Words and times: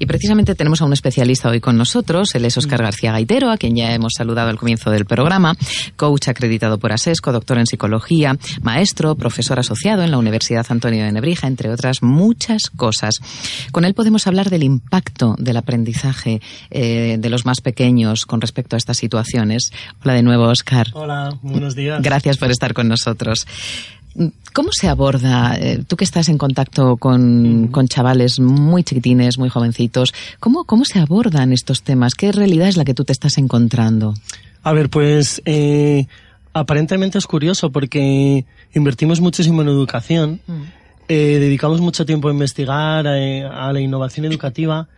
Y 0.00 0.06
precisamente 0.06 0.54
tenemos 0.54 0.80
a 0.80 0.86
un 0.86 0.94
especialista 0.94 1.50
hoy 1.50 1.60
con 1.60 1.76
nosotros, 1.76 2.34
él 2.34 2.46
es 2.46 2.56
Oscar 2.56 2.82
García 2.82 3.12
Gaitero, 3.12 3.50
a 3.50 3.58
quien 3.58 3.76
ya 3.76 3.92
hemos 3.92 4.14
saludado 4.16 4.48
al 4.48 4.56
comienzo 4.56 4.90
del 4.90 5.04
programa, 5.04 5.54
coach 5.96 6.28
acreditado 6.28 6.78
por 6.78 6.90
ASESCO, 6.90 7.32
doctor 7.32 7.58
en 7.58 7.66
psicología, 7.66 8.38
maestro, 8.62 9.14
profesor 9.14 9.58
asociado 9.58 10.02
en 10.02 10.10
la 10.10 10.16
Universidad 10.16 10.64
Antonio 10.70 11.04
de 11.04 11.12
Nebrija, 11.12 11.48
entre 11.48 11.68
otras 11.68 12.02
muchas 12.02 12.70
cosas. 12.70 13.16
Con 13.72 13.84
él 13.84 13.92
podemos 13.92 14.26
hablar 14.26 14.48
del 14.48 14.62
impacto 14.62 15.36
del 15.38 15.58
aprendizaje 15.58 16.40
eh, 16.70 17.16
de 17.18 17.28
los 17.28 17.44
más 17.44 17.60
pequeños 17.60 18.24
con 18.24 18.40
respecto 18.40 18.76
a 18.76 18.78
estas 18.78 18.96
situaciones. 18.96 19.70
Hola 20.02 20.14
de 20.14 20.22
nuevo, 20.22 20.44
Oscar. 20.44 20.86
Hola, 20.94 21.38
buenos 21.42 21.74
días. 21.74 22.00
Gracias 22.00 22.38
por 22.38 22.50
estar 22.50 22.72
con 22.72 22.88
nosotros. 22.88 23.46
¿Cómo 24.52 24.70
se 24.72 24.88
aborda, 24.88 25.56
eh, 25.56 25.84
tú 25.86 25.96
que 25.96 26.04
estás 26.04 26.28
en 26.28 26.36
contacto 26.36 26.96
con, 26.96 27.70
chavales 27.88 28.40
muy 28.40 28.82
chiquitines, 28.82 29.38
muy 29.38 29.48
jovencitos, 29.48 30.12
¿cómo, 30.40 30.64
¿cómo 30.64 30.84
se 30.84 30.98
abordan 30.98 31.52
estos 31.52 31.82
temas? 31.82 32.14
¿Qué 32.14 32.32
realidad 32.32 32.68
es 32.68 32.76
la 32.76 32.84
que 32.84 32.94
tú 32.94 33.04
te 33.04 33.12
estás 33.12 33.38
encontrando? 33.38 34.14
A 34.64 34.72
ver, 34.72 34.90
pues 34.90 35.40
eh, 35.44 36.06
aparentemente 36.52 37.18
es 37.18 37.26
curioso 37.26 37.70
porque 37.70 38.44
invertimos 38.74 39.20
muchísimo 39.20 39.62
en 39.62 39.68
educación, 39.68 40.40
mm. 40.46 40.62
eh, 41.08 41.38
dedicamos 41.40 41.80
mucho 41.80 42.04
tiempo 42.04 42.28
a 42.28 42.32
investigar, 42.32 43.06
a, 43.06 43.72
la 43.72 43.80
innovación 43.80 44.26
educativa, 44.26 44.88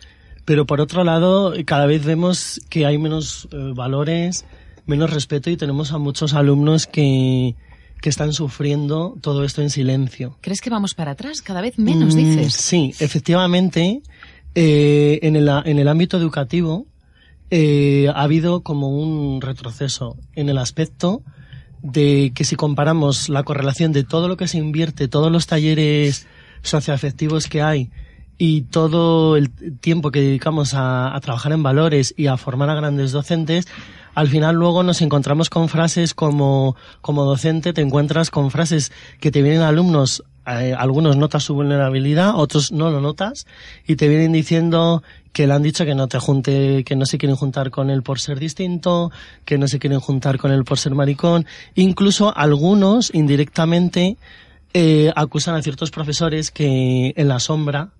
pero 0.46 0.64
por 0.64 0.80
otro 0.80 1.04
lado 1.04 1.52
cada 1.66 1.84
vez 1.84 2.04
vemos 2.06 2.62
que 2.70 2.86
hay 2.86 2.96
menos 2.96 3.48
valores, 3.52 4.46
menos 4.86 5.10
respeto 5.10 5.50
y 5.50 5.58
tenemos 5.58 5.92
a 5.92 5.98
muchos 5.98 6.32
alumnos 6.32 6.86
que 6.86 7.54
que 8.02 8.10
están 8.10 8.32
sufriendo 8.34 9.16
todo 9.22 9.44
esto 9.44 9.62
en 9.62 9.70
silencio. 9.70 10.36
¿Crees 10.42 10.60
que 10.60 10.68
vamos 10.68 10.92
para 10.92 11.12
atrás? 11.12 11.40
Cada 11.40 11.62
vez 11.62 11.78
menos, 11.78 12.14
mm, 12.14 12.18
dices. 12.18 12.52
Sí, 12.54 12.92
efectivamente, 12.98 14.02
eh, 14.54 15.20
en, 15.22 15.36
el, 15.36 15.48
en 15.48 15.78
el 15.78 15.88
ámbito 15.88 16.18
educativo 16.18 16.84
eh, 17.50 18.08
ha 18.12 18.22
habido 18.22 18.62
como 18.62 18.88
un 18.88 19.40
retroceso 19.40 20.16
en 20.34 20.48
el 20.48 20.58
aspecto 20.58 21.22
de 21.80 22.32
que 22.34 22.44
si 22.44 22.56
comparamos 22.56 23.28
la 23.28 23.44
correlación 23.44 23.92
de 23.92 24.02
todo 24.02 24.26
lo 24.26 24.36
que 24.36 24.48
se 24.48 24.58
invierte, 24.58 25.06
todos 25.06 25.30
los 25.30 25.46
talleres 25.46 26.26
socioafectivos 26.62 27.46
que 27.46 27.62
hay 27.62 27.90
y 28.36 28.62
todo 28.62 29.36
el 29.36 29.50
tiempo 29.78 30.10
que 30.10 30.20
dedicamos 30.20 30.74
a 30.74 31.16
trabajar 31.22 31.52
en 31.52 31.62
valores 31.62 32.14
y 32.16 32.26
a 32.26 32.36
formar 32.36 32.68
a 32.68 32.74
grandes 32.74 33.12
docentes, 33.12 33.68
al 34.14 34.28
final 34.28 34.56
luego 34.56 34.82
nos 34.82 35.00
encontramos 35.02 35.50
con 35.50 35.68
frases 35.68 36.14
como, 36.14 36.76
como 37.00 37.24
docente, 37.24 37.72
te 37.72 37.80
encuentras 37.80 38.30
con 38.30 38.50
frases 38.50 38.92
que 39.20 39.30
te 39.30 39.42
vienen 39.42 39.62
alumnos, 39.62 40.22
eh, 40.46 40.74
algunos 40.76 41.16
notas 41.16 41.44
su 41.44 41.54
vulnerabilidad, 41.54 42.34
otros 42.36 42.72
no 42.72 42.90
lo 42.90 43.00
notas, 43.00 43.46
y 43.86 43.96
te 43.96 44.08
vienen 44.08 44.32
diciendo 44.32 45.02
que 45.32 45.46
le 45.46 45.54
han 45.54 45.62
dicho 45.62 45.84
que 45.84 45.94
no 45.94 46.08
te 46.08 46.18
junte, 46.18 46.84
que 46.84 46.96
no 46.96 47.06
se 47.06 47.16
quieren 47.16 47.36
juntar 47.36 47.70
con 47.70 47.90
él 47.90 48.02
por 48.02 48.20
ser 48.20 48.38
distinto, 48.38 49.10
que 49.44 49.56
no 49.56 49.66
se 49.66 49.78
quieren 49.78 50.00
juntar 50.00 50.38
con 50.38 50.50
él 50.50 50.64
por 50.64 50.78
ser 50.78 50.94
maricón, 50.94 51.46
incluso 51.74 52.36
algunos 52.36 53.14
indirectamente 53.14 54.18
eh, 54.74 55.10
acusan 55.16 55.54
a 55.54 55.62
ciertos 55.62 55.90
profesores 55.90 56.50
que 56.50 57.14
en 57.16 57.28
la 57.28 57.40
sombra 57.40 57.90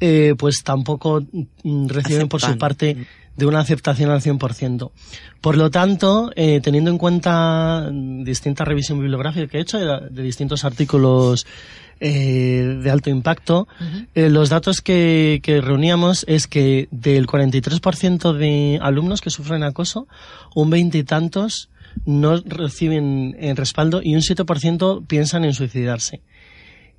eh, 0.00 0.34
pues 0.36 0.62
tampoco 0.62 1.20
mm, 1.62 1.88
reciben 1.88 2.28
por 2.28 2.40
su 2.40 2.56
parte 2.58 3.06
de 3.40 3.46
una 3.46 3.60
aceptación 3.60 4.10
al 4.10 4.20
100%. 4.20 4.90
Por 5.40 5.56
lo 5.56 5.70
tanto, 5.70 6.30
eh, 6.36 6.60
teniendo 6.62 6.90
en 6.90 6.98
cuenta 6.98 7.90
distintas 7.90 8.68
revisión 8.68 9.00
bibliográfica 9.00 9.46
que 9.46 9.58
he 9.58 9.60
hecho 9.62 9.78
de, 9.78 10.22
distintos 10.22 10.64
artículos 10.64 11.46
eh, 12.00 12.78
de 12.82 12.90
alto 12.90 13.10
impacto, 13.10 13.66
eh, 14.14 14.28
los 14.28 14.50
datos 14.50 14.80
que, 14.82 15.40
que, 15.42 15.60
reuníamos 15.60 16.24
es 16.28 16.46
que 16.46 16.88
del 16.90 17.26
43% 17.26 18.32
de 18.34 18.78
alumnos 18.82 19.20
que 19.20 19.30
sufren 19.30 19.62
acoso, 19.62 20.06
un 20.54 20.70
veinte 20.70 20.98
y 20.98 21.04
tantos 21.04 21.70
no 22.04 22.36
reciben 22.44 23.36
el 23.40 23.56
respaldo 23.56 24.00
y 24.02 24.14
un 24.14 24.20
7% 24.20 25.06
piensan 25.06 25.44
en 25.44 25.54
suicidarse. 25.54 26.20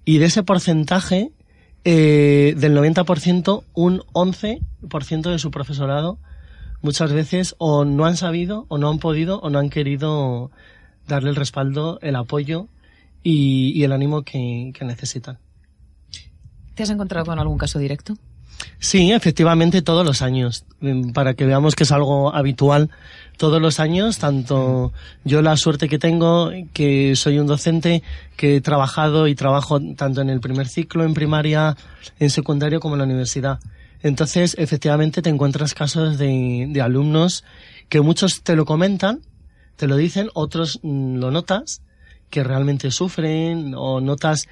Y 0.05 0.17
de 0.17 0.25
ese 0.25 0.41
porcentaje, 0.41 1.31
eh, 1.83 2.53
del 2.57 2.75
90%, 2.75 3.63
un 3.73 4.01
11% 4.13 5.31
de 5.31 5.39
su 5.39 5.51
profesorado 5.51 6.19
muchas 6.81 7.13
veces 7.13 7.55
o 7.57 7.85
no 7.85 8.05
han 8.05 8.17
sabido 8.17 8.65
o 8.67 8.77
no 8.77 8.89
han 8.89 8.99
podido 8.99 9.39
o 9.39 9.49
no 9.49 9.59
han 9.59 9.69
querido 9.69 10.51
darle 11.07 11.29
el 11.29 11.35
respaldo, 11.35 11.99
el 12.01 12.15
apoyo 12.15 12.67
y, 13.23 13.83
el 13.83 13.91
ánimo 13.91 14.23
que, 14.23 14.73
necesitan. 14.81 15.37
¿Te 16.75 16.83
has 16.83 16.89
encontrado 16.89 17.25
con 17.25 17.39
algún 17.39 17.57
caso 17.57 17.79
directo? 17.79 18.15
Sí, 18.79 19.11
efectivamente, 19.11 19.81
todos 19.81 20.05
los 20.05 20.21
años. 20.21 20.65
Mm, 20.79 21.11
para 21.11 21.35
que 21.35 21.45
veamos 21.45 21.75
que 21.75 21.83
es 21.83 21.91
algo 21.91 22.33
habitual. 22.33 22.89
Todos 23.37 23.61
los 23.61 23.79
años, 23.79 24.17
tanto 24.17 24.91
yo 25.23 25.41
la 25.41 25.55
suerte 25.57 25.87
que 25.87 25.99
tengo, 25.99 26.51
que 26.73 27.15
soy 27.15 27.39
un 27.39 27.47
docente 27.47 28.03
que 28.37 28.57
he 28.57 28.61
trabajado 28.61 29.27
y 29.27 29.35
trabajo 29.35 29.79
tanto 29.95 30.21
en 30.21 30.29
el 30.29 30.41
primer 30.41 30.67
ciclo, 30.67 31.03
en 31.03 31.13
primaria, 31.13 31.75
en 32.19 32.29
secundario, 32.29 32.79
como 32.79 32.95
en 32.95 32.99
la 32.99 33.05
universidad. 33.05 33.59
Entonces, 34.03 34.55
efectivamente, 34.57 35.21
te 35.21 35.29
encuentras 35.29 35.73
casos 35.73 36.17
de, 36.17 36.71
alumnos 36.83 37.43
que 37.89 38.01
muchos 38.01 38.41
te 38.41 38.55
lo 38.55 38.65
comentan, 38.65 39.21
te 39.75 39.87
lo 39.87 39.95
dicen, 39.95 40.29
otros 40.33 40.79
mm, 40.81 41.17
lo 41.17 41.29
notas, 41.29 41.81
que 42.29 42.43
realmente 42.43 42.89
sufren, 42.89 43.73
o 43.75 44.01
notas 44.01 44.47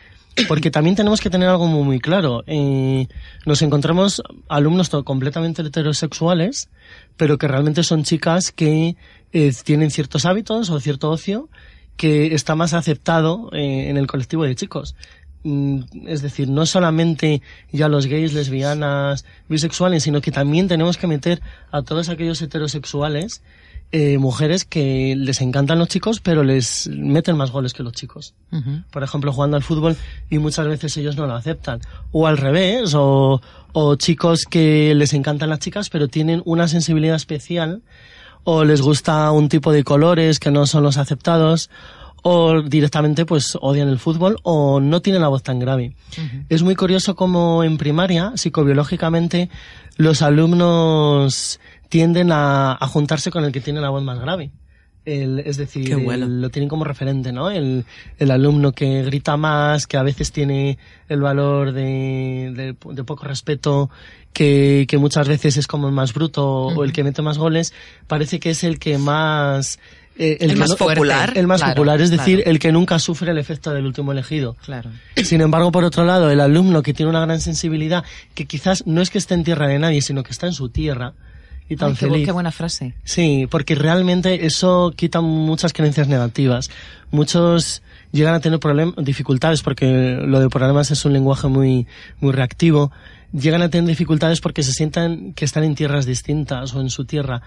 porque 0.47 0.71
también 0.71 0.95
tenemos 0.95 1.21
que 1.21 1.29
tener 1.29 1.49
algo 1.49 1.67
muy, 1.67 1.99
claro. 1.99 2.43
Eh, 2.47 3.07
nos 3.45 3.61
encontramos 3.61 4.21
alumnos 4.47 4.89
completamente 5.03 5.61
heterosexuales, 5.61 6.69
pero 7.17 7.37
que 7.37 7.47
realmente 7.47 7.83
son 7.83 8.03
chicas 8.03 8.51
que 8.51 8.95
eh, 9.31 9.53
tienen 9.63 9.91
ciertos 9.91 10.25
hábitos 10.25 10.69
o 10.69 10.79
cierto 10.79 11.09
ocio 11.09 11.49
que 11.97 12.33
está 12.33 12.55
más 12.55 12.73
aceptado 12.73 13.49
eh, 13.51 13.89
en 13.89 13.97
el 13.97 14.07
colectivo 14.07 14.43
de 14.43 14.55
chicos. 14.55 14.95
Mm, 15.43 16.07
es 16.07 16.21
decir, 16.21 16.49
no 16.49 16.65
solamente 16.65 17.41
ya 17.71 17.87
los 17.87 18.07
gays, 18.07 18.33
lesbianas, 18.33 19.25
bisexuales, 19.47 20.03
sino 20.03 20.21
que 20.21 20.31
también 20.31 20.67
tenemos 20.67 20.97
que 20.97 21.07
meter 21.07 21.41
a 21.71 21.81
todos 21.81 22.09
aquellos 22.09 22.41
heterosexuales, 22.41 23.41
eh, 23.91 24.19
mujeres 24.19 24.65
que 24.65 25.15
les 25.17 25.41
encantan 25.41 25.79
los 25.79 25.87
chicos, 25.87 26.19
pero 26.19 26.43
les 26.43 26.87
meten 26.87 27.35
más 27.35 27.51
goles 27.51 27.73
que 27.73 27.81
los 27.81 27.93
chicos. 27.93 28.35
Por 28.91 29.03
ejemplo, 29.03 29.33
jugando 29.33 29.57
al 29.57 29.63
fútbol 29.63 29.97
y 30.29 30.37
muchas 30.37 30.67
veces 30.67 30.95
ellos 30.97 31.15
no 31.15 31.25
lo 31.25 31.33
aceptan. 31.33 31.81
O 32.11 32.27
al 32.27 32.37
revés, 32.37 32.93
o, 32.95 33.41
o 33.73 33.95
chicos 33.95 34.45
que 34.45 34.93
les 34.93 35.13
encantan 35.13 35.49
las 35.49 35.59
chicas, 35.59 35.89
pero 35.89 36.07
tienen 36.07 36.43
una 36.45 36.67
sensibilidad 36.67 37.15
especial, 37.15 37.81
o 38.43 38.63
les 38.63 38.81
gusta 38.81 39.31
un 39.31 39.49
tipo 39.49 39.71
de 39.71 39.83
colores 39.83 40.39
que 40.39 40.51
no 40.51 40.67
son 40.67 40.83
los 40.83 40.97
aceptados, 40.97 41.69
o 42.21 42.61
directamente 42.61 43.25
pues 43.25 43.57
odian 43.61 43.89
el 43.89 43.99
fútbol 43.99 44.37
o 44.43 44.79
no 44.79 45.01
tienen 45.01 45.21
la 45.21 45.29
voz 45.29 45.43
tan 45.43 45.59
grave. 45.59 45.95
Es 46.49 46.63
muy 46.63 46.75
curioso 46.75 47.15
como 47.15 47.63
en 47.63 47.77
primaria, 47.77 48.33
psicobiológicamente, 48.35 49.49
los 49.95 50.21
alumnos 50.21 51.59
tienden 51.89 52.29
a, 52.31 52.77
juntarse 52.81 53.31
con 53.31 53.43
el 53.43 53.51
que 53.51 53.61
tiene 53.61 53.81
la 53.81 53.89
voz 53.89 54.03
más 54.03 54.19
grave. 54.19 54.51
es 55.05 55.57
decir, 55.57 55.97
lo 55.97 56.49
tienen 56.49 56.69
como 56.69 56.83
referente, 56.83 57.31
¿no? 57.31 57.49
El, 57.49 57.85
alumno 58.29 58.71
que 58.71 59.03
grita 59.03 59.37
más, 59.37 59.87
que 59.87 59.97
a 59.97 60.03
veces 60.03 60.31
tiene 60.31 60.77
el 61.09 61.21
valor 61.21 61.73
de, 61.73 62.75
de, 62.75 63.03
poco 63.03 63.25
respeto, 63.25 63.89
que, 64.31 64.85
que, 64.87 64.97
muchas 64.97 65.27
veces 65.27 65.57
es 65.57 65.67
como 65.67 65.87
el 65.87 65.93
más 65.93 66.13
bruto 66.13 66.45
o 66.45 66.83
el 66.83 66.93
que 66.93 67.03
mete 67.03 67.21
más 67.21 67.37
goles, 67.37 67.73
parece 68.07 68.39
que 68.39 68.51
es 68.51 68.63
el 68.63 68.77
que 68.77 68.97
más 68.97 69.79
eh, 70.19 70.37
el, 70.41 70.57
más 70.57 70.75
popular. 70.75 71.31
El 71.35 71.47
más 71.47 71.63
popular, 71.63 72.01
es 72.01 72.11
decir, 72.11 72.43
el 72.45 72.59
que 72.59 72.73
nunca 72.73 72.99
sufre 72.99 73.31
el 73.31 73.37
efecto 73.37 73.73
del 73.73 73.85
último 73.85 74.11
elegido. 74.11 74.57
Claro. 74.65 74.91
Sin 75.15 75.39
embargo, 75.39 75.71
por 75.71 75.85
otro 75.85 76.03
lado, 76.03 76.29
el 76.29 76.41
alumno 76.41 76.83
que 76.83 76.93
tiene 76.93 77.09
una 77.09 77.21
gran 77.21 77.39
sensibilidad, 77.39 78.03
que 78.35 78.45
quizás 78.45 78.85
no 78.85 79.01
es 79.01 79.09
que 79.09 79.17
esté 79.17 79.35
en 79.35 79.45
tierra 79.45 79.69
de 79.69 79.79
nadie, 79.79 80.01
sino 80.01 80.23
que 80.23 80.31
está 80.31 80.45
en 80.45 80.53
su 80.53 80.67
tierra, 80.67 81.13
y 81.69 81.75
tan 81.75 81.95
feliz. 81.95 82.25
Qué, 82.25 82.31
buena 82.31 82.51
frase. 82.51 82.95
Sí, 83.03 83.47
porque 83.49 83.75
realmente 83.75 84.47
eso 84.47 84.91
quita 84.95 85.21
muchas 85.21 85.71
creencias 85.71 86.07
negativas. 86.07 86.71
Muchos 87.11 87.83
llegan 88.11 88.33
a 88.33 88.39
tener 88.39 88.59
problemas, 88.59 88.95
dificultades, 88.97 89.61
porque 89.61 90.17
lo 90.19 90.39
de 90.39 90.49
problemas 90.49 90.89
es 90.89 91.05
un 91.05 91.13
lenguaje 91.13 91.47
muy, 91.47 91.87
muy 92.19 92.33
reactivo. 92.33 92.91
Llegan 93.31 93.61
a 93.61 93.69
tener 93.69 93.87
dificultades 93.87 94.41
porque 94.41 94.63
se 94.63 94.73
sientan 94.73 95.33
que 95.33 95.45
están 95.45 95.63
en 95.63 95.75
tierras 95.75 96.07
distintas 96.07 96.73
o 96.73 96.81
en 96.81 96.89
su 96.89 97.05
tierra 97.05 97.43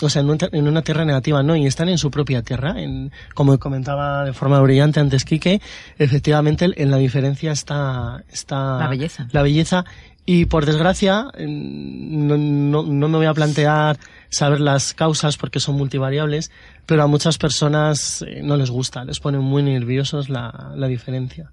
o 0.00 0.08
sea, 0.08 0.22
en 0.22 0.68
una 0.68 0.82
tierra 0.82 1.04
negativa, 1.04 1.42
no, 1.42 1.56
y 1.56 1.66
están 1.66 1.88
en 1.88 1.98
su 1.98 2.10
propia 2.10 2.42
tierra. 2.42 2.80
En, 2.80 3.12
como 3.34 3.58
comentaba 3.58 4.24
de 4.24 4.32
forma 4.32 4.60
brillante 4.60 5.00
antes 5.00 5.24
Quique, 5.24 5.60
efectivamente 5.98 6.70
en 6.76 6.90
la 6.90 6.96
diferencia 6.98 7.52
está, 7.52 8.24
está 8.30 8.78
la 8.78 8.88
belleza. 8.88 9.28
La 9.32 9.42
belleza. 9.42 9.84
Y 10.28 10.46
por 10.46 10.66
desgracia, 10.66 11.28
no, 11.38 12.36
no, 12.36 12.82
no 12.82 13.08
me 13.08 13.16
voy 13.16 13.26
a 13.26 13.34
plantear 13.34 13.96
saber 14.28 14.60
las 14.60 14.92
causas 14.92 15.36
porque 15.36 15.60
son 15.60 15.76
multivariables, 15.76 16.50
pero 16.84 17.04
a 17.04 17.06
muchas 17.06 17.38
personas 17.38 18.22
eh, 18.26 18.40
no 18.42 18.56
les 18.56 18.70
gusta, 18.70 19.04
les 19.04 19.20
pone 19.20 19.38
muy 19.38 19.62
nerviosos 19.62 20.28
la, 20.28 20.72
la 20.74 20.88
diferencia. 20.88 21.52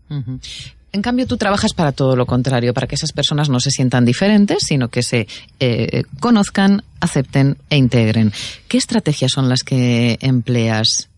En 0.94 1.02
cambio, 1.02 1.26
tú 1.26 1.38
trabajas 1.38 1.74
para 1.74 1.92
todo 1.92 2.16
lo 2.16 2.28
contrario, 2.28 2.72
para 2.72 2.86
que 2.86 2.94
esas 2.94 3.12
personas 3.14 3.50
no 3.50 3.60
se 3.60 3.72
sientan 3.72 4.06
diferentes, 4.06 4.64
sino 4.64 4.90
que 4.90 5.02
se 5.02 5.28
eh, 5.60 6.04
conozcan, 6.20 6.84
acepten 7.00 7.58
e 7.72 7.78
integren. 7.78 8.32
¿Qué 8.68 8.78
estrategias 8.78 9.32
son 9.32 9.50
las 9.50 9.64
que 9.64 10.20
empleas 10.22 11.10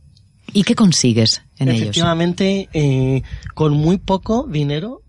y 0.53 0.63
qué 0.63 0.75
consigues 0.75 1.41
en 1.59 1.67
ellos? 1.67 1.81
Efectivamente, 1.81 2.69
eh, 2.71 3.21
con 3.53 3.73
muy 3.73 3.97
poco 3.97 4.47
dinero 4.49 5.01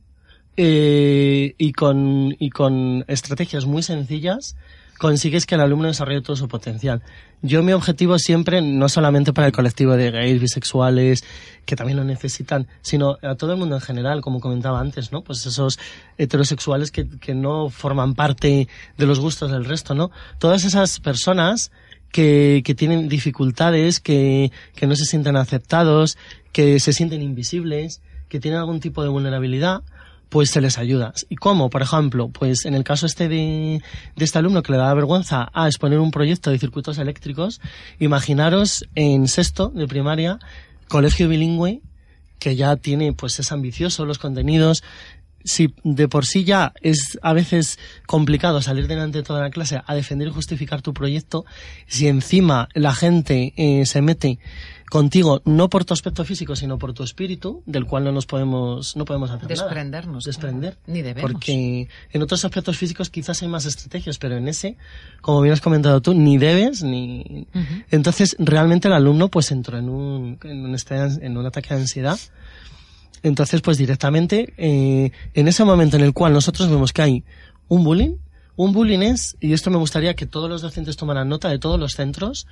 eh, 0.57 1.55
y, 1.57 1.73
con, 1.73 2.35
y 2.37 2.51
con 2.51 3.05
estrategias 3.07 3.67
muy 3.67 3.85
sencillas, 3.85 4.57
consigues 4.99 5.47
que 5.47 5.55
el 5.55 5.61
alumno 5.61 5.89
desarrolle 5.89 6.21
todo 6.21 6.37
su 6.37 6.49
potencial. 6.49 7.03
Yo 7.43 7.63
mi 7.63 7.73
objetivo 7.73 8.19
siempre, 8.19 8.63
no 8.63 8.89
solamente 8.89 9.33
para 9.33 9.47
el 9.47 9.53
colectivo 9.53 9.97
de 9.97 10.11
gays, 10.11 10.41
bisexuales, 10.41 11.25
que 11.65 11.77
también 11.77 11.99
lo 11.99 12.05
necesitan, 12.05 12.67
sino 12.83 13.19
a 13.23 13.35
todo 13.35 13.53
el 13.53 13.59
mundo 13.59 13.77
en 13.77 13.83
general, 13.83 14.21
como 14.21 14.41
comentaba 14.41 14.81
antes, 14.81 15.13
¿no? 15.13 15.23
Pues 15.23 15.45
esos 15.47 15.79
heterosexuales 16.17 16.91
que, 16.91 17.09
que 17.09 17.35
no 17.35 17.69
forman 17.69 18.15
parte 18.15 18.69
de 18.97 19.07
los 19.07 19.21
gustos 19.21 19.51
del 19.51 19.65
resto, 19.65 19.95
¿no? 19.95 20.11
Todas 20.39 20.65
esas 20.65 20.99
personas 21.01 21.71
que, 22.11 22.63
que 22.65 22.75
tienen 22.75 23.09
dificultades, 23.09 24.01
que, 24.01 24.51
que 24.75 24.87
no 24.87 24.97
se 24.97 25.05
sienten 25.05 25.37
aceptados, 25.37 26.17
que 26.53 26.81
se 26.81 26.93
sienten 26.93 27.21
invisibles, 27.21 28.01
que 28.29 28.41
tienen 28.41 28.61
algún 28.61 28.81
tipo 28.81 29.03
de 29.03 29.09
vulnerabilidad, 29.09 29.83
pues 30.29 30.51
se 30.51 30.61
les 30.61 30.79
ayuda. 30.79 31.13
¿Y 31.29 31.37
cómo? 31.37 31.71
Por 31.71 31.83
ejemplo, 31.83 32.29
pues 32.29 32.65
en 32.65 32.75
el 32.75 32.85
caso 32.85 33.07
este 33.07 33.29
de, 33.29 33.83
de 34.17 34.25
este 34.25 34.39
alumno 34.39 34.63
que 34.63 34.73
le 34.73 34.79
da 34.79 34.93
vergüenza 34.95 35.49
a 35.53 35.67
exponer 35.67 35.99
un 36.01 36.11
proyecto 36.11 36.51
de 36.51 36.59
circuitos 36.59 36.99
eléctricos, 36.99 37.61
imaginaros 37.99 38.87
en 38.95 39.29
sexto 39.29 39.69
de 39.69 39.87
primaria, 39.87 40.39
colegio 40.89 41.29
bilingüe, 41.29 41.81
que 42.39 42.57
ya 42.57 42.77
tiene, 42.77 43.13
pues 43.13 43.39
es 43.41 43.51
ambicioso 43.53 44.05
los 44.05 44.19
contenidos, 44.19 44.83
si 45.47 45.73
de 45.85 46.09
por 46.09 46.27
sí 46.27 46.45
ya 46.45 46.73
es 46.83 47.19
a 47.23 47.33
veces 47.33 47.79
complicado 48.07 48.61
salir 48.61 48.89
delante 48.89 49.19
de 49.19 49.25
toda 49.25 49.41
la 49.41 49.51
clase 49.51 49.81
a 49.87 49.95
defender 49.95 50.29
y 50.29 50.33
justificar 50.33 50.83
tu 50.83 50.93
proyecto, 50.93 51.47
si 51.87 52.09
encima 52.09 52.69
la 52.75 52.93
gente 52.93 53.55
eh, 53.57 53.87
se 53.87 54.03
mete 54.03 54.39
contigo 54.91 55.43
no 55.45 55.69
por 55.69 55.85
tu 55.85 55.95
aspecto 55.95 56.25
físico 56.25 56.55
sino 56.55 56.79
por 56.79 56.93
tu 56.93 57.03
espíritu 57.03 57.63
del 57.67 57.87
cual 57.87 58.05
no 58.05 58.13
nos 58.13 58.27
podemos 58.27 58.97
no 58.97 59.05
podemos 59.05 59.31
hacer 59.31 59.49
desprendernos 59.49 60.25
desprender. 60.25 60.79
Ni 60.87 61.03
debemos. 61.03 61.33
Porque 61.33 61.89
en 62.13 62.23
otros 62.23 62.45
aspectos 62.45 62.77
físicos 62.77 63.11
quizás 63.11 63.43
hay 63.43 63.49
más 63.49 63.67
estrategias 63.67 64.19
pero 64.19 64.37
en 64.37 64.49
ese 64.49 64.77
como 65.21 65.41
bien 65.41 65.53
has 65.53 65.61
comentado 65.61 66.01
tú 66.01 66.15
ni 66.15 66.39
debes 66.39 66.83
ni 66.83 67.49
entonces 67.91 68.37
realmente 68.39 68.87
el 68.89 68.95
alumno 68.95 69.29
pues 69.29 69.51
entró 69.51 69.79
en 69.79 69.89
un 69.89 70.39
en 70.45 70.65
un, 70.65 70.77
en 71.23 71.37
un 71.37 71.47
ataque 71.47 71.75
de 71.75 71.81
ansiedad 71.81 72.19
entonces, 73.23 73.61
pues 73.61 73.79
directamente, 73.79 74.55
eh, 74.57 75.11
en 75.35 75.49
ese 75.49 75.65
momento 75.65 75.97
en 75.97 76.05
el 76.05 76.13
cual 76.13 76.33
nosotros 76.33 76.69
vemos 76.69 76.93
que 76.93 77.03
hay 77.03 77.25
un 77.69 77.85
bullying, 77.85 78.17
un 78.57 78.73
bullying 78.73 79.01
es, 79.01 79.37
y 79.41 79.53
esto 79.53 79.71
me 79.71 79.77
gustaría 79.77 80.15
que 80.15 80.27
todos 80.27 80.49
los 80.49 80.63
docentes 80.63 80.97
tomaran 80.97 81.29
nota 81.29 81.49
de 81.49 81.59
todos 81.59 81.79
los 81.79 81.93
centros, 81.93 82.47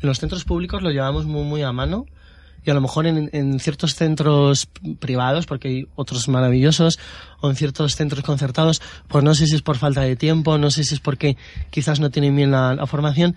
en 0.00 0.08
los 0.08 0.18
centros 0.18 0.44
públicos 0.44 0.82
lo 0.82 0.90
llevamos 0.90 1.26
muy, 1.26 1.44
muy 1.44 1.62
a 1.62 1.72
mano, 1.72 2.06
y 2.64 2.70
a 2.70 2.74
lo 2.74 2.80
mejor 2.80 3.06
en, 3.06 3.30
en, 3.32 3.60
ciertos 3.60 3.94
centros 3.94 4.68
privados, 4.98 5.46
porque 5.46 5.68
hay 5.68 5.86
otros 5.94 6.28
maravillosos, 6.28 6.98
o 7.40 7.48
en 7.48 7.56
ciertos 7.56 7.94
centros 7.94 8.22
concertados, 8.24 8.82
pues 9.08 9.24
no 9.24 9.34
sé 9.34 9.46
si 9.46 9.54
es 9.54 9.62
por 9.62 9.78
falta 9.78 10.02
de 10.02 10.16
tiempo, 10.16 10.58
no 10.58 10.70
sé 10.70 10.84
si 10.84 10.94
es 10.94 11.00
porque 11.00 11.36
quizás 11.70 12.00
no 12.00 12.10
tienen 12.10 12.36
bien 12.36 12.50
la, 12.50 12.74
la 12.74 12.86
formación, 12.86 13.36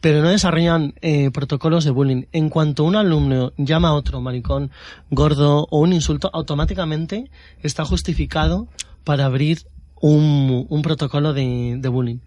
pero 0.00 0.22
no 0.22 0.30
desarrollan 0.30 0.94
eh, 1.02 1.30
protocolos 1.30 1.84
de 1.84 1.90
bullying. 1.90 2.24
En 2.32 2.48
cuanto 2.48 2.84
un 2.84 2.96
alumno 2.96 3.52
llama 3.56 3.88
a 3.88 3.94
otro 3.94 4.20
maricón, 4.20 4.70
gordo 5.10 5.66
o 5.70 5.80
un 5.80 5.92
insulto, 5.92 6.30
automáticamente 6.32 7.30
está 7.62 7.84
justificado 7.84 8.68
para 9.04 9.26
abrir 9.26 9.66
un, 10.00 10.66
un 10.68 10.82
protocolo 10.82 11.32
de, 11.32 11.76
de 11.78 11.88
bullying. 11.88 12.18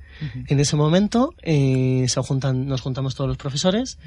En 0.47 0.59
ese 0.59 0.75
momento 0.75 1.33
eh, 1.41 2.05
se 2.07 2.21
juntan, 2.21 2.67
nos 2.67 2.81
juntamos 2.81 3.15
todos 3.15 3.27
los 3.27 3.37
profesores 3.37 3.97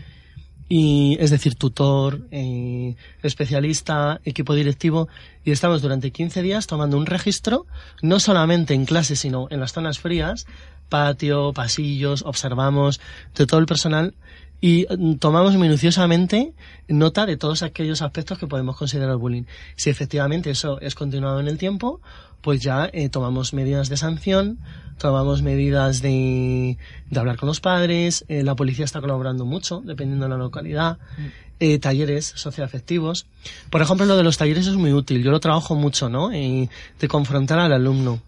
y 0.69 1.17
es 1.21 1.31
decir, 1.31 1.55
tutor, 1.55 2.27
eh, 2.31 2.97
especialista, 3.23 4.21
equipo 4.25 4.55
directivo, 4.55 5.09
y 5.45 5.53
estamos 5.53 5.83
durante 5.83 6.11
15 6.11 6.43
días 6.43 6.67
tomando 6.67 6.97
un 6.97 7.07
registro, 7.07 7.67
no 8.03 8.19
solamente 8.19 8.75
en 8.75 8.85
clase, 8.85 9.17
sino 9.17 9.47
en 9.51 9.61
las 9.61 9.73
zonas 9.73 9.99
frías, 9.99 10.47
patio, 10.89 11.53
pasillos, 11.53 12.23
observamos 12.23 13.01
de 13.35 13.47
todo 13.47 13.61
el 13.61 13.67
personal 13.67 14.15
y 14.61 14.87
mm, 14.89 15.17
tomamos 15.17 15.55
minuciosamente 15.57 16.55
nota 16.89 17.27
de 17.27 17.37
todos 17.37 17.63
aquellos 17.63 18.03
aspectos 18.03 18.39
que 18.39 18.47
podemos 18.47 18.77
considerar 18.77 19.17
bullying. 19.17 19.45
Si 19.77 19.91
efectivamente 19.91 20.51
eso 20.51 20.81
es 20.81 20.95
continuado 20.95 21.41
en 21.41 21.49
el 21.49 21.59
tiempo, 21.59 22.01
pues 22.46 22.60
ya 22.60 22.88
eh, 22.93 23.08
tomamos 23.08 23.52
medidas 23.54 23.88
de 23.88 23.96
sanción, 23.96 24.60
tomamos 24.98 25.43
medidas 25.43 26.00
de, 26.00 26.78
de 27.10 27.19
hablar 27.19 27.38
con 27.38 27.48
los 27.48 27.58
padres, 27.58 28.25
eh, 28.28 28.44
la 28.44 28.54
policía 28.54 28.84
está 28.84 29.00
colaborando 29.00 29.44
mucho, 29.44 29.82
dependiendo 29.84 30.26
de 30.26 30.31
la 30.31 30.37
localidad, 30.37 30.98
mm. 31.19 31.25
eh, 31.58 31.78
talleres 31.81 32.34
socioafectivos. 32.37 33.26
Por 33.69 33.82
ejemplo, 33.82 34.06
lo 34.06 34.16
de 34.16 34.22
los 34.22 34.38
talleres 34.38 34.69
es 34.69 34.76
muy 34.76 34.93
útil, 34.93 35.25
yo 35.25 35.32
lo 35.32 35.40
trabajo 35.40 35.75
mucho, 35.75 36.08
¿no? 36.08 36.28
de 36.28 37.08
confrontar 37.08 37.58
al 37.58 37.72
alumno 37.72 38.22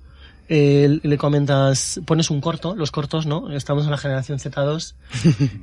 eh, 0.49 1.01
le 1.03 1.19
comentas, 1.19 2.01
pones 2.07 2.31
un 2.31 2.41
corto, 2.41 2.75
los 2.75 2.91
cortos, 2.91 3.27
¿no? 3.27 3.53
Estamos 3.53 3.85
en 3.85 3.91
la 3.91 3.99
generación 3.99 4.39
Z2 4.39 4.95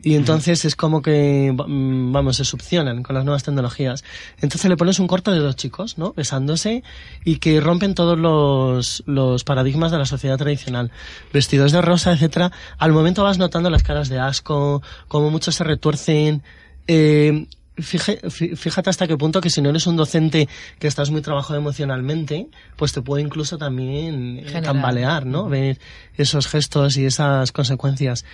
y 0.04 0.14
entonces 0.16 0.64
es 0.64 0.76
como 0.76 1.02
que, 1.02 1.52
mm, 1.52 2.12
vamos, 2.12 2.38
se 2.38 2.46
succionan 2.46 3.02
con 3.02 3.16
las 3.16 3.26
nuevas 3.26 3.44
tecnologías. 3.44 4.04
Entonces 4.42 4.70
le 4.70 4.78
pones 4.78 5.00
un 5.00 5.08
corto 5.08 5.32
de 5.32 5.40
dos 5.40 5.56
chicos, 5.56 5.98
¿no? 5.98 6.14
Besándose 6.14 6.84
y 7.24 7.38
que 7.38 7.60
rompen 7.62 7.96
todos 7.96 8.18
los, 8.18 9.04
los 9.08 9.44
paradigmas 9.44 9.92
de 9.92 9.98
la 9.98 10.06
sociedad 10.06 10.38
tradicional. 10.38 10.92
Vestidos 11.34 11.72
de 11.72 11.82
rosa, 11.82 12.14
etcétera. 12.14 12.52
Al 12.78 12.92
momento 12.92 13.24
vas 13.24 13.40
notando 13.40 13.70
las 13.70 13.84
caras 13.84 14.10
de 14.10 14.20
asco, 14.20 14.84
como 15.08 15.32
muchos 15.32 15.56
se 15.56 15.64
retuercen. 15.64 16.44
Eh, 16.88 17.48
fíjate 17.78 18.90
hasta 18.90 19.08
qué 19.08 19.18
punto 19.18 19.42
que 19.42 19.50
si 19.50 19.62
no 19.62 19.70
eres 19.70 19.88
un 19.88 19.96
docente 19.96 20.48
que 20.80 20.88
estás 20.88 21.12
muy 21.12 21.22
trabajado 21.22 21.60
emocionalmente, 21.60 22.48
pues 22.76 22.94
te 22.94 23.02
puede 23.02 23.24
incluso 23.24 23.58
también 23.58 24.44
eh, 24.46 24.62
tambalear, 24.62 25.26
¿no? 25.26 25.50
Ver 25.50 25.80
esos 26.16 26.48
gestos 26.48 26.98
y 26.98 27.06
esas 27.06 27.52
consecuencias. 27.52 28.26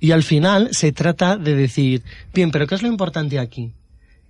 Y 0.00 0.12
al 0.12 0.22
final 0.22 0.68
se 0.72 0.92
trata 0.92 1.36
de 1.36 1.54
decir, 1.54 2.02
bien, 2.32 2.50
pero 2.50 2.66
¿qué 2.66 2.74
es 2.74 2.82
lo 2.82 2.88
importante 2.88 3.38
aquí? 3.38 3.72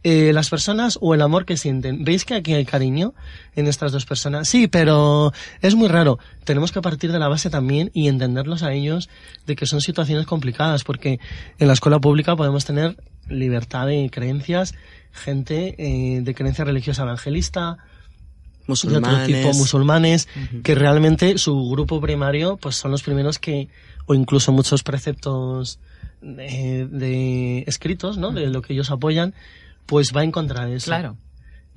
Eh, 0.04 0.32
las 0.32 0.48
personas 0.48 0.96
o 1.00 1.12
el 1.12 1.22
amor 1.22 1.44
que 1.44 1.56
sienten. 1.56 2.04
¿Veis 2.04 2.24
que 2.24 2.34
aquí 2.34 2.54
hay 2.54 2.64
cariño 2.64 3.14
en 3.56 3.66
estas 3.66 3.90
dos 3.90 4.06
personas? 4.06 4.48
Sí, 4.48 4.68
pero 4.68 5.32
es 5.60 5.74
muy 5.74 5.88
raro. 5.88 6.20
Tenemos 6.44 6.70
que 6.70 6.80
partir 6.80 7.10
de 7.10 7.18
la 7.18 7.26
base 7.26 7.50
también 7.50 7.90
y 7.92 8.06
entenderlos 8.06 8.62
a 8.62 8.72
ellos 8.72 9.10
de 9.46 9.56
que 9.56 9.66
son 9.66 9.80
situaciones 9.80 10.24
complicadas, 10.24 10.84
porque 10.84 11.18
en 11.58 11.66
la 11.66 11.72
escuela 11.72 11.98
pública 11.98 12.36
podemos 12.36 12.64
tener 12.64 12.96
libertad 13.28 13.86
de 13.86 14.10
creencias, 14.10 14.74
gente 15.12 15.74
eh, 15.78 16.20
de 16.22 16.34
creencia 16.34 16.64
religiosa 16.64 17.02
evangelista, 17.02 17.78
musulmanes, 18.66 19.08
de 19.08 19.14
otro 19.14 19.26
tipo, 19.26 19.54
musulmanes, 19.54 20.28
que 20.62 20.74
realmente 20.74 21.38
su 21.38 21.70
grupo 21.70 22.00
primario 22.00 22.56
pues 22.56 22.76
son 22.76 22.90
los 22.90 23.02
primeros 23.02 23.38
que, 23.38 23.68
o 24.06 24.14
incluso 24.14 24.52
muchos 24.52 24.82
preceptos 24.82 25.80
de, 26.20 27.64
escritos, 27.66 28.18
¿no? 28.18 28.32
De 28.32 28.48
lo 28.48 28.62
que 28.62 28.74
ellos 28.74 28.90
apoyan, 28.90 29.34
pues 29.86 30.12
va 30.14 30.24
en 30.24 30.32
contra 30.32 30.66
de 30.66 30.76
eso. 30.76 30.86
Claro. 30.86 31.16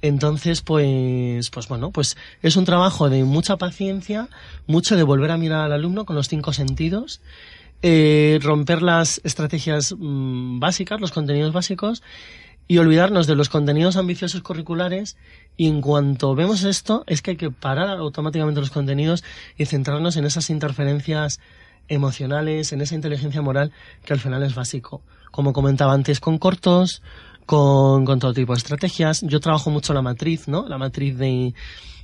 Entonces, 0.02 0.62
pues, 0.62 1.50
pues 1.52 1.68
bueno, 1.68 1.92
pues 1.92 2.18
es 2.42 2.56
un 2.56 2.66
trabajo 2.66 3.10
de 3.10 3.24
mucha 3.24 3.58
paciencia, 3.58 4.30
mucho 4.66 4.96
de 4.96 5.04
volver 5.04 5.30
a 5.30 5.38
mirar 5.38 5.62
al 5.62 5.74
alumno 5.74 6.06
con 6.06 6.16
los 6.16 6.28
cinco 6.28 6.54
sentidos 6.54 7.22
eh, 7.82 8.40
romper 8.42 8.82
las 8.82 9.22
estrategias 9.24 9.96
mm, 9.98 10.60
básicas, 10.60 11.02
los 11.02 11.12
contenidos 11.12 11.54
básicos 11.54 12.04
y 12.68 12.78
olvidarnos 12.78 13.28
de 13.28 13.36
los 13.36 13.50
contenidos 13.50 13.98
ambiciosos 13.98 14.42
curriculares 14.42 15.18
y 15.58 15.68
en 15.68 15.82
cuanto 15.82 16.36
vemos 16.36 16.64
esto 16.64 17.04
es 17.08 17.22
que 17.22 17.32
hay 17.32 17.38
que 17.38 17.52
parar 17.52 17.90
automáticamente 17.98 18.62
los 18.62 18.70
contenidos 18.70 19.24
y 19.58 19.66
centrarnos 19.66 20.16
en 20.16 20.26
esas 20.26 20.50
interferencias 20.50 21.40
emocionales, 21.88 22.72
en 22.72 22.82
esa 22.82 22.96
inteligencia 22.96 23.42
moral 23.42 23.72
que 24.06 24.14
al 24.14 24.20
final 24.20 24.44
es 24.44 24.56
básico. 24.56 25.02
Como 25.32 25.52
comentaba 25.52 25.94
antes, 25.94 26.20
con 26.20 26.38
cortos, 26.38 27.02
con, 27.46 28.06
con 28.06 28.20
todo 28.20 28.34
tipo 28.34 28.54
de 28.54 28.58
estrategias. 28.58 29.22
Yo 29.24 29.40
trabajo 29.40 29.70
mucho 29.70 29.94
la 29.94 30.02
matriz, 30.02 30.48
¿no? 30.48 30.68
La 30.68 30.78
matriz 30.78 31.18
de, 31.18 31.54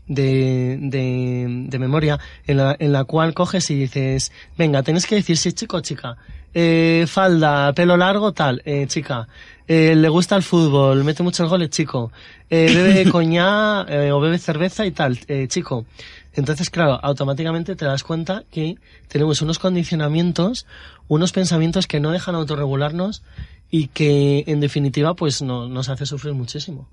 de, 0.07 0.77
de, 0.79 1.65
de 1.67 1.79
memoria 1.79 2.19
en 2.45 2.57
la, 2.57 2.75
en 2.79 2.91
la 2.91 3.03
cual 3.03 3.33
coges 3.33 3.69
y 3.69 3.75
dices, 3.75 4.31
venga, 4.57 4.83
tienes 4.83 5.05
que 5.05 5.15
decir 5.15 5.37
si 5.37 5.53
chico 5.53 5.77
o 5.77 5.81
chica. 5.81 6.17
Eh, 6.53 7.05
falda, 7.07 7.73
pelo 7.73 7.97
largo, 7.97 8.31
tal, 8.31 8.61
eh, 8.65 8.87
chica. 8.87 9.27
Eh, 9.67 9.95
le 9.95 10.09
gusta 10.09 10.35
el 10.35 10.43
fútbol, 10.43 11.03
mete 11.03 11.21
muchos 11.21 11.49
goles, 11.49 11.69
chico. 11.69 12.11
Eh, 12.49 12.73
bebe 12.73 13.11
coñá 13.11 13.85
eh, 13.87 14.11
o 14.11 14.19
bebe 14.19 14.39
cerveza 14.39 14.85
y 14.85 14.91
tal, 14.91 15.19
eh, 15.27 15.47
chico. 15.47 15.85
Entonces, 16.33 16.69
claro, 16.69 16.99
automáticamente 17.03 17.75
te 17.75 17.85
das 17.85 18.03
cuenta 18.03 18.43
que 18.51 18.77
tenemos 19.07 19.41
unos 19.41 19.59
condicionamientos, 19.59 20.65
unos 21.07 21.31
pensamientos 21.31 21.87
que 21.87 21.99
no 21.99 22.11
dejan 22.11 22.35
autorregularnos 22.35 23.23
y 23.69 23.87
que, 23.87 24.43
en 24.47 24.59
definitiva, 24.59 25.15
pues 25.15 25.41
no, 25.41 25.67
nos 25.67 25.89
hace 25.89 26.05
sufrir 26.05 26.33
muchísimo. 26.33 26.87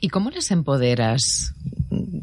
¿Y 0.00 0.08
cómo 0.08 0.30
les 0.30 0.50
empoderas 0.50 1.52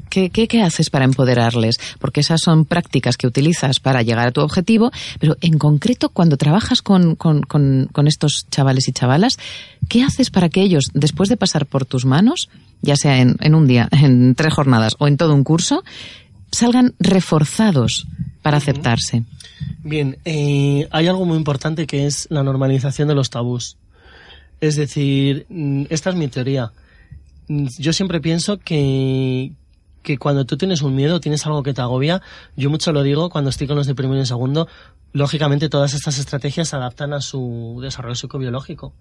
¿qué, 0.10 0.30
qué, 0.30 0.62
haces 0.62 0.90
para 0.90 1.06
empoderarles? 1.06 1.78
Porque 2.00 2.22
esas 2.22 2.42
son 2.42 2.66
prácticas 2.66 3.18
que 3.18 3.28
utilizas 3.28 3.80
para 3.80 4.02
llegar 4.02 4.28
a 4.28 4.32
tu 4.32 4.42
objetivo, 4.42 4.92
pero 5.20 5.38
en 5.42 5.58
concreto 5.58 6.10
cuando 6.10 6.38
trabajas 6.38 6.82
con, 6.82 7.16
con, 7.16 7.42
con, 7.44 8.08
estos 8.08 8.48
chavales 8.50 8.88
y 8.88 8.92
chavalas, 8.92 9.38
¿qué 9.90 10.04
haces 10.04 10.30
para 10.30 10.50
que 10.50 10.62
ellos, 10.62 10.86
después 10.94 11.30
de 11.30 11.38
pasar 11.38 11.66
por 11.66 11.86
tus 11.86 12.06
manos, 12.06 12.50
ya 12.82 12.96
sea 12.96 13.20
en, 13.20 13.36
en 13.40 13.56
un 13.56 13.68
día, 13.68 13.88
en 13.92 14.36
tres 14.36 14.54
jornadas 14.54 14.96
o 15.00 15.08
en 15.08 15.18
todo 15.18 15.34
un 15.34 15.44
curso, 15.44 15.84
salgan 16.52 16.94
reforzados 17.00 18.08
para 18.42 18.58
aceptarse? 18.58 19.24
Bien, 19.84 20.18
eh, 20.25 20.88
hay 20.92 21.08
algo 21.08 21.25
muy 21.25 21.38
importante 21.38 21.88
que 21.88 22.06
es 22.06 22.28
la 22.30 22.44
normalización 22.44 23.08
de 23.08 23.16
los 23.16 23.30
tabús. 23.30 23.78
Es 24.62 24.75
decir, 24.75 25.46
mm, 25.50 25.86
esta 25.90 26.10
es 26.10 26.16
mi 26.16 26.28
teoría. 26.28 26.72
Yo 27.48 27.94
siempre 27.94 28.22
pienso 28.22 28.58
que, 28.58 29.54
que 30.06 30.18
cuando 30.18 30.46
tú 30.46 30.58
tienes 30.58 30.82
un 30.82 30.96
miedo, 30.96 31.20
tienes 31.20 31.46
algo 31.46 31.64
que 31.64 31.74
te 31.74 31.82
agobia, 31.82 32.22
yo 32.56 32.70
mucho 32.70 32.94
lo 32.94 33.04
digo 33.04 33.30
cuando 33.30 33.50
estoy 33.50 33.68
con 33.68 33.75
los 33.75 33.88
de 33.88 33.96
primero 33.96 34.22
y 34.22 34.25
segundo, 34.25 34.68
lógicamente 35.12 35.68
todas 35.68 35.94
estas 35.94 36.18
estrategias 36.20 36.70
se 36.70 36.75
adaptan 36.75 37.14
a 37.14 37.22
su 37.22 37.80
desarrollo 37.82 38.16
psicobiológico. 38.16 38.94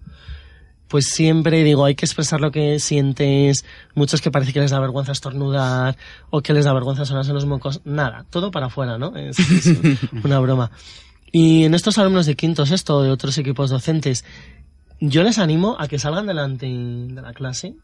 Pues 0.87 1.05
siempre 1.07 1.63
digo, 1.63 1.85
hay 1.85 1.95
que 1.95 2.05
expresar 2.05 2.41
lo 2.41 2.51
que 2.51 2.79
sientes, 2.79 3.65
muchos 3.95 4.21
que 4.21 4.29
parece 4.29 4.53
que 4.53 4.59
les 4.59 4.71
da 4.71 4.79
vergüenza 4.79 5.13
estornudar 5.13 5.97
o 6.29 6.41
que 6.41 6.53
les 6.53 6.65
da 6.65 6.73
vergüenza 6.73 7.05
sonarse 7.05 7.33
los 7.33 7.45
mocos, 7.45 7.81
nada, 7.85 8.25
todo 8.29 8.51
para 8.51 8.67
afuera, 8.67 8.97
¿no? 8.97 9.15
Es, 9.15 9.39
es 9.39 9.77
una 10.23 10.39
broma. 10.39 10.71
Y 11.31 11.63
en 11.63 11.73
estos 11.73 11.97
alumnos 11.97 12.27
de 12.27 12.35
quinto, 12.35 12.65
sexto, 12.65 13.01
de 13.01 13.09
otros 13.09 13.37
equipos 13.37 13.69
docentes, 13.69 14.23
yo 14.99 15.23
les 15.23 15.39
animo 15.39 15.75
a 15.79 15.87
que 15.87 15.99
salgan 15.99 16.27
delante 16.27 16.67
de 16.67 17.21
la 17.21 17.33
clase 17.33 17.75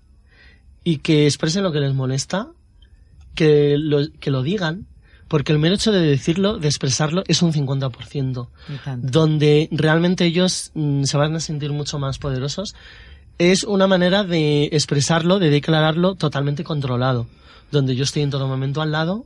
y 0.83 0.97
que 0.97 1.25
expresen 1.25 1.63
lo 1.63 1.71
que 1.71 1.79
les 1.79 1.93
molesta, 1.93 2.49
que 3.35 3.77
lo, 3.77 3.99
que 4.19 4.31
lo 4.31 4.43
digan, 4.43 4.87
porque 5.27 5.53
el 5.53 5.59
mero 5.59 5.75
hecho 5.75 5.91
de 5.91 6.01
decirlo, 6.01 6.57
de 6.57 6.67
expresarlo, 6.67 7.23
es 7.27 7.41
un 7.41 7.53
50%, 7.53 8.49
donde 8.97 9.69
realmente 9.71 10.25
ellos 10.25 10.71
mm, 10.73 11.03
se 11.03 11.17
van 11.17 11.35
a 11.35 11.39
sentir 11.39 11.71
mucho 11.71 11.99
más 11.99 12.17
poderosos. 12.17 12.75
Es 13.37 13.63
una 13.63 13.87
manera 13.87 14.23
de 14.25 14.65
expresarlo, 14.73 15.39
de 15.39 15.49
declararlo 15.49 16.15
totalmente 16.15 16.65
controlado, 16.65 17.27
donde 17.71 17.95
yo 17.95 18.03
estoy 18.03 18.23
en 18.23 18.29
todo 18.29 18.47
momento 18.47 18.81
al 18.81 18.91
lado, 18.91 19.25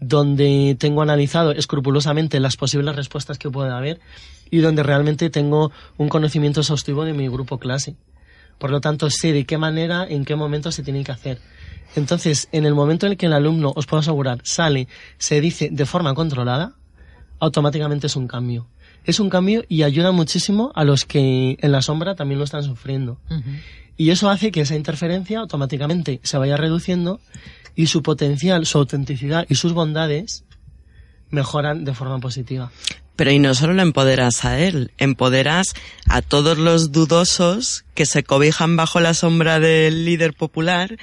donde 0.00 0.76
tengo 0.78 1.00
analizado 1.00 1.52
escrupulosamente 1.52 2.38
las 2.38 2.56
posibles 2.56 2.94
respuestas 2.94 3.38
que 3.38 3.50
puede 3.50 3.72
haber 3.72 4.00
y 4.50 4.58
donde 4.58 4.82
realmente 4.82 5.30
tengo 5.30 5.72
un 5.96 6.10
conocimiento 6.10 6.60
exhaustivo 6.60 7.04
de 7.06 7.14
mi 7.14 7.28
grupo 7.28 7.58
clase. 7.58 7.96
Por 8.62 8.70
lo 8.70 8.80
tanto, 8.80 9.10
sé 9.10 9.32
de 9.32 9.44
qué 9.44 9.58
manera, 9.58 10.06
en 10.08 10.24
qué 10.24 10.36
momento 10.36 10.70
se 10.70 10.84
tiene 10.84 11.02
que 11.02 11.10
hacer. 11.10 11.40
Entonces, 11.96 12.48
en 12.52 12.64
el 12.64 12.76
momento 12.76 13.06
en 13.06 13.10
el 13.10 13.18
que 13.18 13.26
el 13.26 13.32
alumno, 13.32 13.72
os 13.74 13.86
puedo 13.86 13.98
asegurar, 14.02 14.38
sale, 14.44 14.86
se 15.18 15.40
dice 15.40 15.68
de 15.72 15.84
forma 15.84 16.14
controlada, 16.14 16.76
automáticamente 17.40 18.06
es 18.06 18.14
un 18.14 18.28
cambio. 18.28 18.68
Es 19.02 19.18
un 19.18 19.30
cambio 19.30 19.64
y 19.68 19.82
ayuda 19.82 20.12
muchísimo 20.12 20.70
a 20.76 20.84
los 20.84 21.04
que 21.04 21.56
en 21.60 21.72
la 21.72 21.82
sombra 21.82 22.14
también 22.14 22.38
lo 22.38 22.44
están 22.44 22.62
sufriendo. 22.62 23.18
Y 23.96 24.10
eso 24.10 24.30
hace 24.30 24.52
que 24.52 24.60
esa 24.60 24.76
interferencia 24.76 25.40
automáticamente 25.40 26.20
se 26.22 26.38
vaya 26.38 26.56
reduciendo 26.56 27.18
y 27.74 27.86
su 27.86 28.00
potencial, 28.04 28.64
su 28.64 28.78
autenticidad 28.78 29.44
y 29.48 29.56
sus 29.56 29.72
bondades 29.72 30.44
mejoran 31.30 31.84
de 31.84 31.94
forma 31.94 32.20
positiva. 32.20 32.70
Pero 33.16 33.30
y 33.30 33.38
no 33.38 33.54
solo 33.54 33.74
lo 33.74 33.82
empoderas 33.82 34.44
a 34.44 34.58
él, 34.58 34.92
empoderas 34.98 35.74
a 36.06 36.22
todos 36.22 36.58
los 36.58 36.92
dudosos 36.92 37.84
que 37.94 38.06
se 38.06 38.22
cobijan 38.22 38.76
bajo 38.76 39.00
la 39.00 39.14
sombra 39.14 39.60
del 39.60 40.04
líder 40.04 40.34
popular 40.34 40.96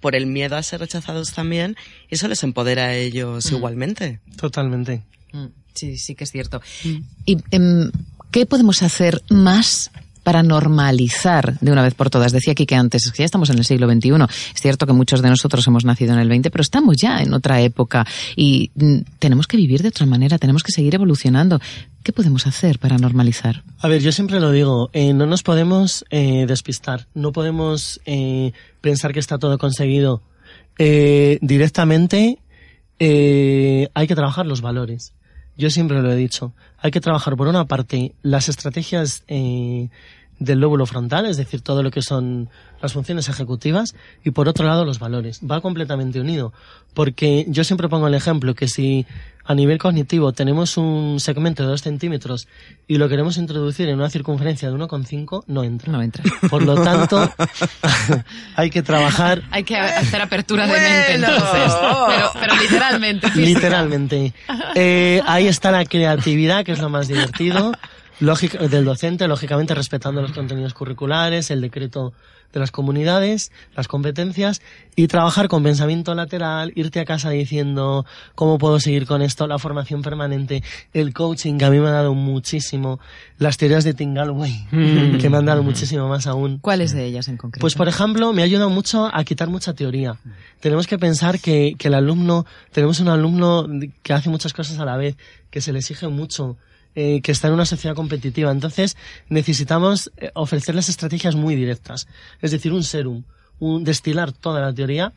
por 0.00 0.14
el 0.14 0.26
miedo 0.26 0.56
a 0.56 0.62
ser 0.62 0.80
rechazados 0.80 1.32
también, 1.32 1.76
y 2.08 2.14
eso 2.14 2.28
les 2.28 2.42
empodera 2.44 2.86
a 2.86 2.94
ellos 2.94 3.50
mm. 3.50 3.54
igualmente. 3.56 4.20
Totalmente. 4.36 5.02
Mm. 5.32 5.46
Sí, 5.74 5.98
sí 5.98 6.14
que 6.14 6.24
es 6.24 6.30
cierto. 6.30 6.62
Mm. 6.84 6.96
¿Y 7.24 7.38
em, 7.50 7.90
qué 8.30 8.46
podemos 8.46 8.82
hacer 8.82 9.22
más 9.28 9.90
para 10.26 10.42
normalizar 10.42 11.56
de 11.60 11.70
una 11.70 11.84
vez 11.84 11.94
por 11.94 12.10
todas. 12.10 12.32
Decía 12.32 12.50
aquí 12.50 12.66
que 12.66 12.74
antes, 12.74 13.12
que 13.12 13.18
ya 13.18 13.24
estamos 13.24 13.48
en 13.50 13.58
el 13.58 13.64
siglo 13.64 13.88
XXI. 13.88 14.10
Es 14.52 14.60
cierto 14.60 14.84
que 14.84 14.92
muchos 14.92 15.22
de 15.22 15.28
nosotros 15.28 15.64
hemos 15.68 15.84
nacido 15.84 16.14
en 16.14 16.18
el 16.18 16.26
XX, 16.26 16.50
pero 16.50 16.62
estamos 16.62 16.96
ya 16.96 17.22
en 17.22 17.32
otra 17.32 17.60
época 17.60 18.04
y 18.34 18.72
mm, 18.74 19.02
tenemos 19.20 19.46
que 19.46 19.56
vivir 19.56 19.82
de 19.82 19.90
otra 19.90 20.04
manera, 20.04 20.36
tenemos 20.38 20.64
que 20.64 20.72
seguir 20.72 20.96
evolucionando. 20.96 21.60
¿Qué 22.02 22.12
podemos 22.12 22.44
hacer 22.48 22.80
para 22.80 22.98
normalizar? 22.98 23.62
A 23.78 23.86
ver, 23.86 24.02
yo 24.02 24.10
siempre 24.10 24.40
lo 24.40 24.50
digo, 24.50 24.90
eh, 24.92 25.12
no 25.12 25.26
nos 25.26 25.44
podemos 25.44 26.04
eh, 26.10 26.46
despistar, 26.48 27.06
no 27.14 27.30
podemos 27.30 28.00
eh, 28.04 28.50
pensar 28.80 29.12
que 29.12 29.20
está 29.20 29.38
todo 29.38 29.58
conseguido. 29.58 30.22
directamente 30.76 32.40
hay 32.98 34.06
que 34.08 34.14
trabajar 34.16 34.44
los 34.44 34.60
valores. 34.60 35.12
Yo 35.56 35.70
siempre 35.70 36.02
lo 36.02 36.10
he 36.10 36.16
dicho. 36.16 36.52
Hay 36.78 36.90
que 36.90 37.00
trabajar 37.00 37.36
por 37.36 37.46
una 37.46 37.66
parte 37.66 38.16
las 38.22 38.48
estrategias 38.48 39.22
del 40.38 40.60
lóbulo 40.60 40.86
frontal, 40.86 41.26
es 41.26 41.36
decir, 41.36 41.62
todo 41.62 41.82
lo 41.82 41.90
que 41.90 42.02
son 42.02 42.48
las 42.82 42.92
funciones 42.92 43.28
ejecutivas, 43.28 43.94
y 44.24 44.32
por 44.32 44.48
otro 44.48 44.66
lado 44.66 44.84
los 44.84 44.98
valores. 44.98 45.40
Va 45.48 45.60
completamente 45.60 46.20
unido. 46.20 46.52
Porque 46.94 47.46
yo 47.48 47.64
siempre 47.64 47.88
pongo 47.88 48.06
el 48.06 48.14
ejemplo 48.14 48.54
que 48.54 48.68
si 48.68 49.06
a 49.44 49.54
nivel 49.54 49.78
cognitivo 49.78 50.32
tenemos 50.32 50.76
un 50.76 51.20
segmento 51.20 51.62
de 51.62 51.68
2 51.68 51.82
centímetros 51.82 52.48
y 52.88 52.98
lo 52.98 53.08
queremos 53.08 53.36
introducir 53.36 53.88
en 53.88 53.96
una 53.96 54.10
circunferencia 54.10 54.68
de 54.68 54.76
1,5, 54.76 55.44
no 55.46 55.62
entra. 55.62 55.92
No 55.92 56.02
entra. 56.02 56.24
Por 56.50 56.62
lo 56.62 56.74
tanto, 56.82 57.32
hay 58.56 58.70
que 58.70 58.82
trabajar. 58.82 59.42
Hay 59.50 59.62
que 59.62 59.76
hacer 59.76 60.20
apertura 60.20 60.66
de 60.66 60.72
mente 60.72 61.14
entonces. 61.14 61.74
Pero, 62.40 62.62
literalmente. 62.62 63.30
Literalmente. 63.36 64.34
Eh, 64.74 65.22
ahí 65.26 65.46
está 65.46 65.70
la 65.70 65.84
creatividad, 65.84 66.64
que 66.64 66.72
es 66.72 66.80
lo 66.80 66.88
más 66.88 67.08
divertido. 67.08 67.72
Lógica, 68.20 68.58
del 68.58 68.84
docente, 68.84 69.28
lógicamente 69.28 69.74
respetando 69.74 70.22
los 70.22 70.32
contenidos 70.32 70.74
curriculares, 70.74 71.50
el 71.50 71.60
decreto 71.60 72.14
de 72.52 72.60
las 72.60 72.70
comunidades, 72.70 73.52
las 73.76 73.88
competencias 73.88 74.62
y 74.94 75.08
trabajar 75.08 75.48
con 75.48 75.62
pensamiento 75.62 76.14
lateral, 76.14 76.72
irte 76.74 77.00
a 77.00 77.04
casa 77.04 77.28
diciendo 77.30 78.06
cómo 78.34 78.56
puedo 78.56 78.80
seguir 78.80 79.06
con 79.06 79.20
esto, 79.20 79.46
la 79.46 79.58
formación 79.58 80.00
permanente, 80.00 80.62
el 80.94 81.12
coaching 81.12 81.58
que 81.58 81.64
a 81.66 81.70
mí 81.70 81.78
me 81.78 81.88
ha 81.88 81.92
dado 81.92 82.14
muchísimo, 82.14 82.98
las 83.38 83.58
teorías 83.58 83.84
de 83.84 83.92
Tim 83.92 84.14
mm. 84.14 85.18
que 85.18 85.28
me 85.28 85.36
han 85.36 85.44
dado 85.44 85.62
muchísimo 85.62 86.08
más 86.08 86.26
aún. 86.26 86.58
¿Cuáles 86.58 86.92
de 86.92 87.04
ellas 87.04 87.28
en 87.28 87.36
concreto? 87.36 87.60
Pues 87.60 87.74
por 87.74 87.88
ejemplo, 87.88 88.32
me 88.32 88.42
ha 88.42 88.46
ayudado 88.46 88.70
mucho 88.70 89.10
a 89.12 89.24
quitar 89.24 89.48
mucha 89.48 89.74
teoría. 89.74 90.16
Tenemos 90.60 90.86
que 90.86 90.98
pensar 90.98 91.40
que, 91.40 91.74
que 91.78 91.88
el 91.88 91.94
alumno, 91.94 92.46
tenemos 92.72 93.00
un 93.00 93.08
alumno 93.08 93.68
que 94.02 94.12
hace 94.14 94.30
muchas 94.30 94.54
cosas 94.54 94.78
a 94.78 94.86
la 94.86 94.96
vez, 94.96 95.16
que 95.50 95.60
se 95.60 95.72
le 95.72 95.80
exige 95.80 96.08
mucho, 96.08 96.56
eh, 96.98 97.20
que 97.20 97.30
está 97.30 97.48
en 97.48 97.54
una 97.54 97.66
sociedad 97.66 97.94
competitiva. 97.94 98.50
Entonces 98.50 98.96
necesitamos 99.28 100.10
eh, 100.16 100.30
ofrecerles 100.32 100.88
estrategias 100.88 101.34
muy 101.34 101.54
directas. 101.54 102.08
Es 102.40 102.52
decir, 102.52 102.72
un 102.72 102.82
serum, 102.82 103.22
un 103.58 103.84
destilar 103.84 104.32
toda 104.32 104.62
la 104.62 104.72
teoría 104.72 105.12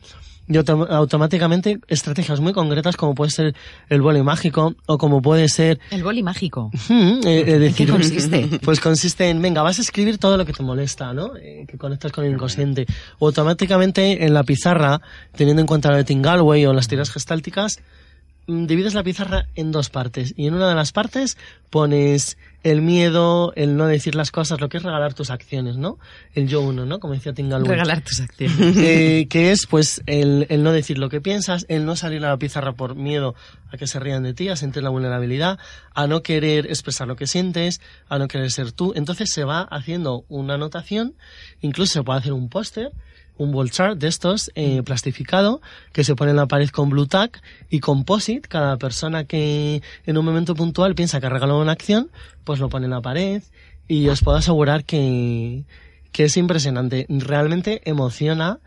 y 0.46 0.58
automáticamente 0.58 1.80
estrategias 1.88 2.40
muy 2.40 2.52
concretas 2.52 2.96
como 2.96 3.14
puede 3.14 3.30
ser 3.30 3.54
el 3.88 4.02
boli 4.02 4.22
mágico 4.22 4.74
o 4.84 4.98
como 4.98 5.22
puede 5.22 5.48
ser... 5.48 5.80
El 5.90 6.02
boli 6.02 6.22
mágico. 6.22 6.70
Eh, 6.90 7.72
qué 7.74 7.86
consiste? 7.86 8.50
Pues 8.62 8.78
consiste 8.78 9.30
en, 9.30 9.40
venga, 9.40 9.62
vas 9.62 9.78
a 9.78 9.82
escribir 9.82 10.18
todo 10.18 10.36
lo 10.36 10.44
que 10.44 10.52
te 10.52 10.62
molesta, 10.62 11.14
¿no? 11.14 11.32
que 11.32 11.78
conectas 11.78 12.12
con 12.12 12.26
el 12.26 12.32
inconsciente. 12.32 12.84
O 13.20 13.28
automáticamente 13.28 14.26
en 14.26 14.34
la 14.34 14.42
pizarra, 14.42 15.00
teniendo 15.34 15.62
en 15.62 15.66
cuenta 15.66 15.90
lo 15.90 15.96
de 15.96 16.04
Tim 16.04 16.22
o 16.26 16.72
las 16.74 16.88
tiras 16.88 17.10
gestálticas, 17.10 17.78
Mm, 17.78 17.99
divides 18.46 18.94
la 18.94 19.02
pizarra 19.02 19.46
en 19.54 19.72
dos 19.72 19.90
partes 19.90 20.34
y 20.36 20.46
en 20.46 20.54
una 20.54 20.68
de 20.68 20.74
las 20.74 20.92
partes 20.92 21.36
pones 21.70 22.36
el 22.62 22.82
miedo, 22.82 23.52
el 23.56 23.76
no 23.76 23.86
decir 23.86 24.14
las 24.14 24.30
cosas, 24.30 24.60
lo 24.60 24.68
que 24.68 24.76
es 24.76 24.82
regalar 24.82 25.14
tus 25.14 25.30
acciones, 25.30 25.76
¿no? 25.76 25.98
El 26.34 26.46
yo 26.46 26.60
uno, 26.60 26.84
¿no? 26.84 27.00
Como 27.00 27.14
decía 27.14 27.32
Tingal. 27.32 27.64
Regalar 27.64 28.02
tus 28.02 28.20
acciones. 28.20 28.76
Eh, 28.80 29.26
que 29.28 29.50
es, 29.50 29.66
pues, 29.66 30.02
el, 30.06 30.46
el, 30.50 30.62
no 30.62 30.72
decir 30.72 30.98
lo 30.98 31.08
que 31.08 31.20
piensas, 31.20 31.64
el 31.68 31.86
no 31.86 31.96
salir 31.96 32.24
a 32.24 32.28
la 32.28 32.36
pizarra 32.36 32.72
por 32.72 32.96
miedo 32.96 33.34
a 33.72 33.76
que 33.76 33.86
se 33.86 33.98
rían 33.98 34.22
de 34.22 34.34
ti, 34.34 34.48
a 34.48 34.56
sentir 34.56 34.82
la 34.82 34.90
vulnerabilidad, 34.90 35.58
a 35.94 36.06
no 36.06 36.22
querer 36.22 36.66
expresar 36.66 37.08
lo 37.08 37.16
que 37.16 37.26
sientes, 37.26 37.80
a 38.08 38.18
no 38.18 38.28
querer 38.28 38.50
ser 38.50 38.72
tú. 38.72 38.92
Entonces 38.94 39.30
se 39.32 39.44
va 39.44 39.62
haciendo 39.62 40.24
una 40.28 40.54
anotación, 40.54 41.14
incluso 41.60 41.94
se 41.94 42.02
puede 42.02 42.18
hacer 42.18 42.32
un 42.32 42.48
póster, 42.48 42.92
un 43.40 43.54
wall 43.54 43.70
chart 43.70 43.98
de 43.98 44.06
estos 44.06 44.50
eh, 44.54 44.82
plastificado 44.82 45.62
que 45.92 46.04
se 46.04 46.14
pone 46.14 46.32
en 46.32 46.36
la 46.36 46.46
pared 46.46 46.68
con 46.68 46.90
blue 46.90 47.06
tack 47.06 47.42
y 47.70 47.80
composite. 47.80 48.46
Cada 48.48 48.76
persona 48.76 49.24
que 49.24 49.82
en 50.04 50.18
un 50.18 50.24
momento 50.26 50.54
puntual 50.54 50.94
piensa 50.94 51.20
que 51.20 51.26
ha 51.26 51.30
regalado 51.30 51.60
una 51.60 51.72
acción, 51.72 52.10
pues 52.44 52.60
lo 52.60 52.68
pone 52.68 52.84
en 52.84 52.90
la 52.90 53.00
pared 53.00 53.42
y 53.88 54.08
os 54.08 54.20
puedo 54.20 54.36
asegurar 54.36 54.84
que, 54.84 55.64
que 56.12 56.24
es 56.24 56.36
impresionante. 56.36 57.06
Realmente 57.08 57.80
emociona 57.86 58.60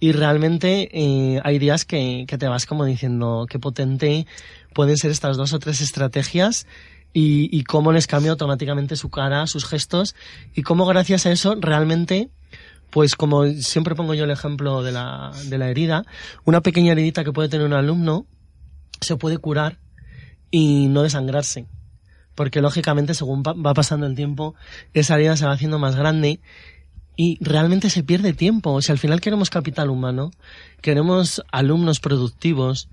y 0.00 0.10
realmente 0.10 0.90
eh, 0.92 1.40
hay 1.44 1.60
días 1.60 1.84
que, 1.84 2.24
que 2.26 2.36
te 2.36 2.48
vas 2.48 2.66
como 2.66 2.84
diciendo 2.84 3.46
qué 3.48 3.60
potente 3.60 4.26
pueden 4.74 4.96
ser 4.96 5.12
estas 5.12 5.36
dos 5.36 5.52
o 5.52 5.60
tres 5.60 5.80
estrategias 5.80 6.66
y, 7.12 7.48
y 7.56 7.62
cómo 7.62 7.92
les 7.92 8.08
cambia 8.08 8.32
automáticamente 8.32 8.96
su 8.96 9.08
cara, 9.08 9.46
sus 9.46 9.64
gestos 9.66 10.16
y 10.52 10.62
cómo 10.62 10.84
gracias 10.84 11.26
a 11.26 11.30
eso 11.30 11.54
realmente 11.60 12.28
Pues 12.90 13.14
como 13.14 13.46
siempre 13.46 13.94
pongo 13.94 14.14
yo 14.14 14.24
el 14.24 14.30
ejemplo 14.30 14.82
de 14.82 14.92
la, 14.92 15.32
de 15.48 15.58
la 15.58 15.68
herida, 15.68 16.04
una 16.44 16.60
pequeña 16.60 16.92
heridita 16.92 17.24
que 17.24 17.32
puede 17.32 17.48
tener 17.48 17.66
un 17.66 17.74
alumno 17.74 18.26
se 19.00 19.16
puede 19.16 19.38
curar 19.38 19.78
y 20.50 20.88
no 20.88 21.02
desangrarse. 21.02 21.66
Porque 22.34 22.60
lógicamente 22.60 23.14
según 23.14 23.42
va 23.42 23.74
pasando 23.74 24.06
el 24.06 24.14
tiempo, 24.14 24.54
esa 24.94 25.14
herida 25.16 25.36
se 25.36 25.46
va 25.46 25.52
haciendo 25.52 25.78
más 25.78 25.96
grande 25.96 26.40
y 27.16 27.38
realmente 27.40 27.90
se 27.90 28.02
pierde 28.02 28.34
tiempo. 28.34 28.72
O 28.72 28.82
sea, 28.82 28.92
al 28.92 28.98
final 28.98 29.20
queremos 29.20 29.50
capital 29.50 29.90
humano, 29.90 30.30
queremos 30.82 31.42
alumnos 31.50 31.98
productivos, 32.00 32.88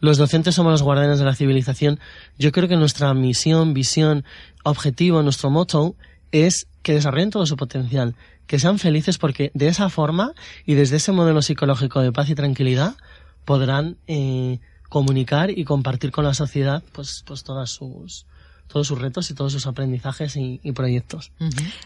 los 0.00 0.18
docentes 0.18 0.54
somos 0.54 0.72
los 0.72 0.82
guardianes 0.82 1.18
de 1.18 1.24
la 1.24 1.34
civilización. 1.34 2.00
Yo 2.38 2.52
creo 2.52 2.68
que 2.68 2.76
nuestra 2.76 3.12
misión, 3.14 3.74
visión, 3.74 4.24
objetivo, 4.64 5.22
nuestro 5.22 5.50
motto 5.50 5.96
es 6.32 6.66
que 6.82 6.94
desarrollen 6.94 7.30
todo 7.30 7.46
su 7.46 7.56
potencial, 7.56 8.14
que 8.46 8.58
sean 8.58 8.78
felices 8.78 9.18
porque 9.18 9.50
de 9.54 9.68
esa 9.68 9.88
forma 9.88 10.32
y 10.64 10.74
desde 10.74 10.96
ese 10.96 11.12
modelo 11.12 11.42
psicológico 11.42 12.00
de 12.00 12.12
paz 12.12 12.30
y 12.30 12.34
tranquilidad 12.34 12.96
podrán 13.44 13.96
eh, 14.06 14.60
comunicar 14.88 15.50
y 15.50 15.64
compartir 15.64 16.12
con 16.12 16.24
la 16.24 16.34
sociedad 16.34 16.82
pues, 16.92 17.22
pues 17.26 17.44
todas 17.44 17.70
sus, 17.70 18.26
todos 18.66 18.86
sus 18.88 18.98
retos 18.98 19.30
y 19.30 19.34
todos 19.34 19.52
sus 19.52 19.66
aprendizajes 19.66 20.36
y, 20.36 20.60
proyectos. 20.72 21.32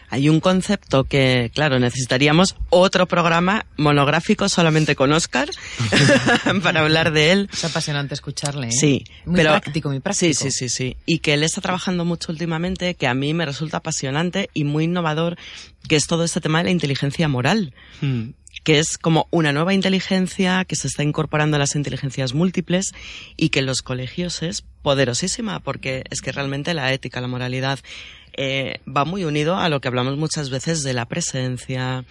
Hay 0.09 0.27
un 0.27 0.39
concepto 0.39 1.05
que, 1.05 1.51
claro, 1.53 1.79
necesitaríamos 1.79 2.55
otro 2.69 3.07
programa 3.07 3.65
monográfico 3.77 4.49
solamente 4.49 4.95
con 4.95 5.13
Oscar 5.13 5.49
para 6.63 6.81
hablar 6.81 7.11
de 7.11 7.31
él. 7.31 7.49
Es 7.53 7.63
apasionante 7.63 8.13
escucharle. 8.13 8.67
¿eh? 8.67 8.71
Sí, 8.71 9.03
muy 9.25 9.41
práctico, 9.41 9.89
muy 9.89 9.99
práctico. 9.99 10.33
Sí, 10.33 10.51
sí, 10.51 10.51
sí, 10.51 10.69
sí. 10.69 10.97
Y 11.05 11.19
que 11.19 11.33
él 11.33 11.43
está 11.43 11.61
trabajando 11.61 12.05
mucho 12.05 12.31
últimamente, 12.31 12.95
que 12.95 13.07
a 13.07 13.13
mí 13.13 13.33
me 13.33 13.45
resulta 13.45 13.77
apasionante 13.77 14.49
y 14.53 14.63
muy 14.63 14.85
innovador, 14.85 15.37
que 15.87 15.95
es 15.95 16.07
todo 16.07 16.23
este 16.23 16.41
tema 16.41 16.59
de 16.59 16.65
la 16.65 16.71
inteligencia 16.71 17.27
moral. 17.27 17.73
Hmm 18.01 18.31
que 18.63 18.79
es 18.79 18.97
como 18.97 19.27
una 19.31 19.51
nueva 19.51 19.73
inteligencia 19.73 20.65
que 20.65 20.75
se 20.75 20.87
está 20.87 21.03
incorporando 21.03 21.55
a 21.55 21.59
las 21.59 21.75
inteligencias 21.75 22.33
múltiples 22.33 22.91
y 23.37 23.49
que 23.49 23.59
en 23.59 23.65
los 23.65 23.81
colegios 23.81 24.43
es 24.43 24.63
poderosísima 24.81 25.59
porque 25.59 26.03
es 26.09 26.21
que 26.21 26.31
realmente 26.31 26.73
la 26.73 26.93
ética, 26.93 27.21
la 27.21 27.27
moralidad 27.27 27.79
eh, 28.33 28.79
va 28.87 29.03
muy 29.03 29.25
unido 29.25 29.57
a 29.57 29.69
lo 29.69 29.81
que 29.81 29.87
hablamos 29.87 30.17
muchas 30.17 30.49
veces 30.49 30.83
de 30.83 30.93
la 30.93 31.05
presencia 31.05 32.05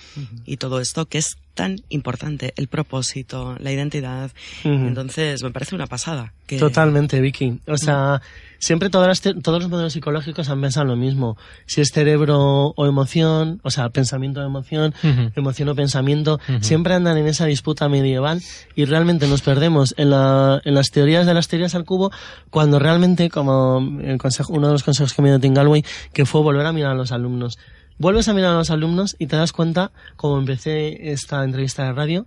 y 0.44 0.58
todo 0.58 0.80
esto 0.80 1.06
que 1.06 1.18
es 1.18 1.38
tan 1.54 1.76
importante, 1.88 2.52
el 2.56 2.68
propósito, 2.68 3.56
la 3.58 3.72
identidad. 3.72 4.30
Entonces, 4.64 5.42
me 5.42 5.50
parece 5.50 5.74
una 5.74 5.86
pasada. 5.86 6.32
Totalmente, 6.58 7.20
Vicky. 7.20 7.60
O 7.66 7.76
sea, 7.76 8.22
siempre 8.58 8.90
todas 8.90 9.20
todos 9.20 9.62
los 9.62 9.70
modelos 9.70 9.92
psicológicos 9.92 10.48
han 10.48 10.60
pensado 10.60 10.86
lo 10.86 10.96
mismo. 10.96 11.36
Si 11.66 11.80
es 11.80 11.90
cerebro 11.92 12.72
o 12.76 12.86
emoción, 12.86 13.60
o 13.62 13.70
sea, 13.70 13.88
pensamiento 13.90 14.40
o 14.40 14.46
emoción, 14.46 14.94
emoción 15.34 15.68
o 15.68 15.74
pensamiento, 15.74 16.40
siempre 16.60 16.94
andan 16.94 17.16
en 17.18 17.26
esa 17.26 17.46
disputa 17.46 17.88
medieval 17.88 18.40
y 18.74 18.84
realmente 18.84 19.26
nos 19.26 19.42
perdemos 19.42 19.94
en, 19.96 20.10
la, 20.10 20.60
en 20.64 20.74
las 20.74 20.90
teorías 20.90 21.26
de 21.26 21.34
las 21.34 21.48
teorías 21.48 21.74
al 21.74 21.84
cubo 21.84 22.10
cuando 22.50 22.78
realmente, 22.78 23.30
como 23.30 23.78
el 24.02 24.18
consejo, 24.18 24.52
uno 24.52 24.68
de 24.68 24.74
los 24.74 24.82
consejos 24.82 25.14
que 25.14 25.22
me 25.22 25.28
dio 25.28 25.40
Tim 25.40 25.54
Galway, 25.54 25.84
que 26.12 26.26
fue 26.26 26.40
volver 26.42 26.66
a 26.66 26.72
mirar 26.72 26.92
a 26.92 26.94
los 26.94 27.12
alumnos 27.12 27.58
vuelves 28.00 28.28
a 28.28 28.34
mirar 28.34 28.54
a 28.54 28.58
los 28.58 28.70
alumnos 28.70 29.14
y 29.18 29.26
te 29.26 29.36
das 29.36 29.52
cuenta, 29.52 29.92
como 30.16 30.38
empecé 30.38 31.12
esta 31.12 31.44
entrevista 31.44 31.84
de 31.84 31.92
radio, 31.92 32.26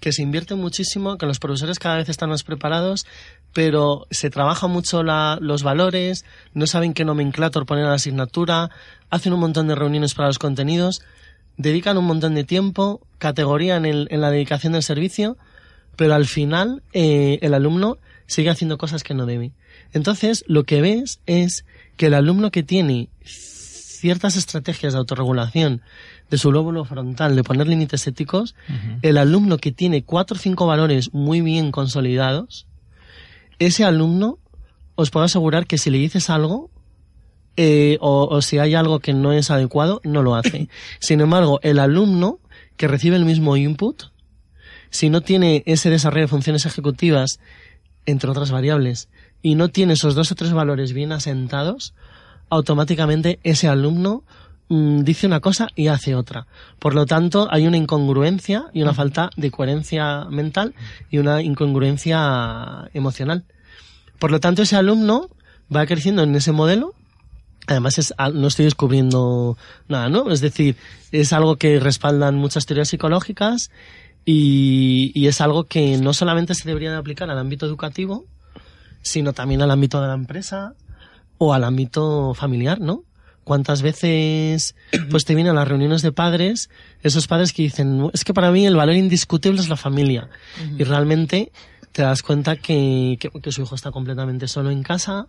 que 0.00 0.12
se 0.12 0.22
invierte 0.22 0.56
muchísimo, 0.56 1.16
que 1.16 1.24
los 1.24 1.38
profesores 1.38 1.78
cada 1.78 1.96
vez 1.98 2.08
están 2.08 2.30
más 2.30 2.42
preparados, 2.42 3.06
pero 3.52 4.08
se 4.10 4.28
trabaja 4.28 4.66
mucho 4.66 5.04
los 5.04 5.62
valores, 5.62 6.24
no 6.52 6.66
saben 6.66 6.94
qué 6.94 7.04
nomenclator 7.04 7.64
poner 7.64 7.84
a 7.84 7.90
la 7.90 7.94
asignatura, 7.94 8.70
hacen 9.08 9.32
un 9.32 9.38
montón 9.38 9.68
de 9.68 9.76
reuniones 9.76 10.14
para 10.14 10.26
los 10.26 10.40
contenidos, 10.40 11.00
dedican 11.56 11.96
un 11.96 12.06
montón 12.06 12.34
de 12.34 12.42
tiempo, 12.42 13.00
categoría 13.18 13.76
en, 13.76 14.20
la 14.20 14.30
dedicación 14.32 14.72
del 14.72 14.82
servicio, 14.82 15.38
pero 15.94 16.14
al 16.14 16.26
final 16.26 16.82
eh, 16.92 17.38
el 17.40 17.54
alumno 17.54 17.98
sigue 18.26 18.50
haciendo 18.50 18.78
cosas 18.78 19.04
que 19.04 19.14
no 19.14 19.26
debe. 19.26 19.52
Entonces, 19.92 20.44
lo 20.48 20.64
que 20.64 20.80
ves 20.80 21.20
es 21.26 21.64
que 21.96 22.06
el 22.06 22.14
alumno 22.14 22.50
que 22.50 22.64
tiene 22.64 23.10
ciertas 24.04 24.36
estrategias 24.36 24.92
de 24.92 24.98
autorregulación 24.98 25.80
de 26.28 26.36
su 26.36 26.52
lóbulo 26.52 26.84
frontal, 26.84 27.34
de 27.36 27.42
poner 27.42 27.66
límites 27.66 28.06
éticos, 28.06 28.54
el 29.00 29.16
alumno 29.16 29.56
que 29.56 29.72
tiene 29.72 30.04
cuatro 30.04 30.36
o 30.36 30.38
cinco 30.38 30.66
valores 30.66 31.14
muy 31.14 31.40
bien 31.40 31.72
consolidados, 31.72 32.66
ese 33.58 33.82
alumno 33.82 34.38
os 34.94 35.10
puedo 35.10 35.24
asegurar 35.24 35.66
que 35.66 35.78
si 35.78 35.88
le 35.88 35.96
dices 35.96 36.28
algo, 36.28 36.70
eh, 37.56 37.96
o, 38.02 38.42
si 38.42 38.58
hay 38.58 38.74
algo 38.74 39.00
que 39.00 39.14
no 39.14 39.32
es 39.32 39.50
adecuado, 39.50 40.02
no 40.04 40.22
lo 40.22 40.34
hace. 40.34 40.68
Sin 41.00 41.22
embargo, 41.22 41.58
el 41.62 41.78
alumno 41.78 42.40
que 42.76 42.88
recibe 42.88 43.16
el 43.16 43.24
mismo 43.24 43.56
input, 43.56 44.02
si 44.90 45.08
no 45.08 45.22
tiene 45.22 45.62
ese 45.64 45.88
desarrollo 45.88 46.24
de 46.24 46.28
funciones 46.28 46.66
ejecutivas, 46.66 47.40
entre 48.04 48.28
otras 48.28 48.50
variables, 48.50 49.08
y 49.40 49.54
no 49.54 49.68
tiene 49.68 49.94
esos 49.94 50.14
dos 50.14 50.30
o 50.30 50.34
tres 50.34 50.52
valores 50.52 50.92
bien 50.92 51.10
asentados, 51.10 51.94
automáticamente 52.50 53.38
ese 53.42 53.68
alumno 53.68 54.24
mm, 54.68 55.00
dice 55.00 55.26
una 55.26 55.40
cosa 55.40 55.68
y 55.74 55.88
hace 55.88 56.14
otra. 56.14 56.46
Por 56.78 56.94
lo 56.94 57.06
tanto, 57.06 57.48
hay 57.50 57.66
una 57.66 57.76
incongruencia 57.76 58.66
y 58.72 58.82
una 58.82 58.94
falta 58.94 59.30
de 59.36 59.50
coherencia 59.50 60.24
mental 60.26 60.74
y 61.10 61.18
una 61.18 61.42
incongruencia 61.42 62.88
emocional. 62.94 63.44
Por 64.18 64.30
lo 64.30 64.40
tanto, 64.40 64.62
ese 64.62 64.76
alumno 64.76 65.28
va 65.74 65.86
creciendo 65.86 66.22
en 66.22 66.34
ese 66.34 66.52
modelo. 66.52 66.94
Además, 67.66 67.98
es, 67.98 68.14
no 68.34 68.48
estoy 68.48 68.66
descubriendo 68.66 69.56
nada, 69.88 70.08
¿no? 70.08 70.30
Es 70.30 70.40
decir, 70.40 70.76
es 71.12 71.32
algo 71.32 71.56
que 71.56 71.80
respaldan 71.80 72.36
muchas 72.36 72.66
teorías 72.66 72.88
psicológicas 72.88 73.70
y, 74.26 75.12
y 75.14 75.28
es 75.28 75.40
algo 75.40 75.64
que 75.64 75.96
no 75.96 76.12
solamente 76.12 76.54
se 76.54 76.68
debería 76.68 76.90
de 76.90 76.98
aplicar 76.98 77.30
al 77.30 77.38
ámbito 77.38 77.64
educativo, 77.64 78.26
sino 79.00 79.32
también 79.32 79.62
al 79.62 79.70
ámbito 79.70 80.00
de 80.00 80.08
la 80.08 80.14
empresa, 80.14 80.74
o 81.38 81.54
al 81.54 81.64
ámbito 81.64 82.34
familiar, 82.34 82.80
¿no? 82.80 83.04
¿Cuántas 83.44 83.82
veces 83.82 84.74
pues 85.10 85.24
te 85.24 85.34
vienen 85.34 85.52
a 85.52 85.60
las 85.60 85.68
reuniones 85.68 86.02
de 86.02 86.12
padres, 86.12 86.70
esos 87.02 87.26
padres 87.26 87.52
que 87.52 87.62
dicen, 87.62 88.10
es 88.12 88.24
que 88.24 88.34
para 88.34 88.50
mí 88.50 88.66
el 88.66 88.76
valor 88.76 88.96
indiscutible 88.96 89.60
es 89.60 89.68
la 89.68 89.76
familia. 89.76 90.28
Y 90.78 90.84
realmente 90.84 91.52
te 91.92 92.02
das 92.02 92.22
cuenta 92.22 92.56
que, 92.56 93.18
que, 93.20 93.52
su 93.52 93.62
hijo 93.62 93.74
está 93.74 93.92
completamente 93.92 94.48
solo 94.48 94.70
en 94.70 94.82
casa 94.82 95.28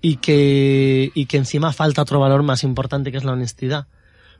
y 0.00 0.16
que, 0.16 1.10
y 1.12 1.26
que 1.26 1.38
encima 1.38 1.72
falta 1.72 2.02
otro 2.02 2.20
valor 2.20 2.42
más 2.44 2.62
importante 2.62 3.10
que 3.10 3.16
es 3.16 3.24
la 3.24 3.32
honestidad. 3.32 3.88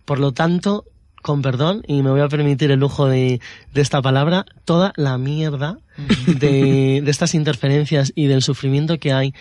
Por 0.05 0.21
lo 0.21 0.33
tanto, 0.33 0.85
con 1.21 1.43
perdón, 1.43 1.83
y 1.87 2.03
me 2.03 2.11
voy 2.11 2.21
a 2.21 2.29
permitir 2.29 2.71
el 2.71 2.81
lujo 2.81 3.07
de, 3.07 3.41
de 3.75 3.81
esta 3.81 4.01
palabra, 4.01 4.47
toda 4.65 4.93
la 4.97 5.19
mierda 5.19 5.79
de, 6.27 7.01
de, 7.03 7.11
estas 7.11 7.35
interferencias 7.35 8.13
y 8.15 8.27
del 8.27 8.43
sufrimiento 8.43 8.99
que 8.99 9.13
hay 9.13 9.35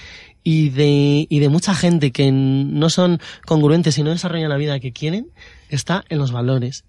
y 0.44 0.70
de, 0.70 1.28
y 1.30 1.40
de 1.40 1.50
mucha 1.50 1.76
gente 1.76 2.12
que 2.12 2.32
no 2.32 2.90
son 2.90 3.20
congruentes 3.46 3.98
y 3.98 4.04
no 4.04 4.12
desarrollan 4.12 4.50
la 4.50 4.58
vida 4.58 4.80
que 4.80 4.94
quieren, 4.94 5.32
está 5.70 6.06
en 6.10 6.20
los 6.20 6.32
valores. 6.32 6.86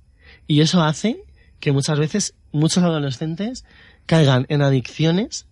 Y 0.47 0.61
eso 0.61 0.83
hace 0.83 1.25
que 1.61 1.73
muchas 1.73 1.99
veces 1.99 2.35
muchos 2.53 2.83
adolescentes 2.85 3.65
caigan 4.07 4.47
en 4.49 4.63
adicciones, 4.63 5.47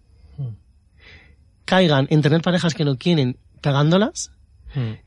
caigan 1.64 2.06
en 2.10 2.22
tener 2.22 2.42
parejas 2.42 2.74
que 2.74 2.84
no 2.84 2.96
quieren 2.96 3.36
pegándolas 3.60 4.30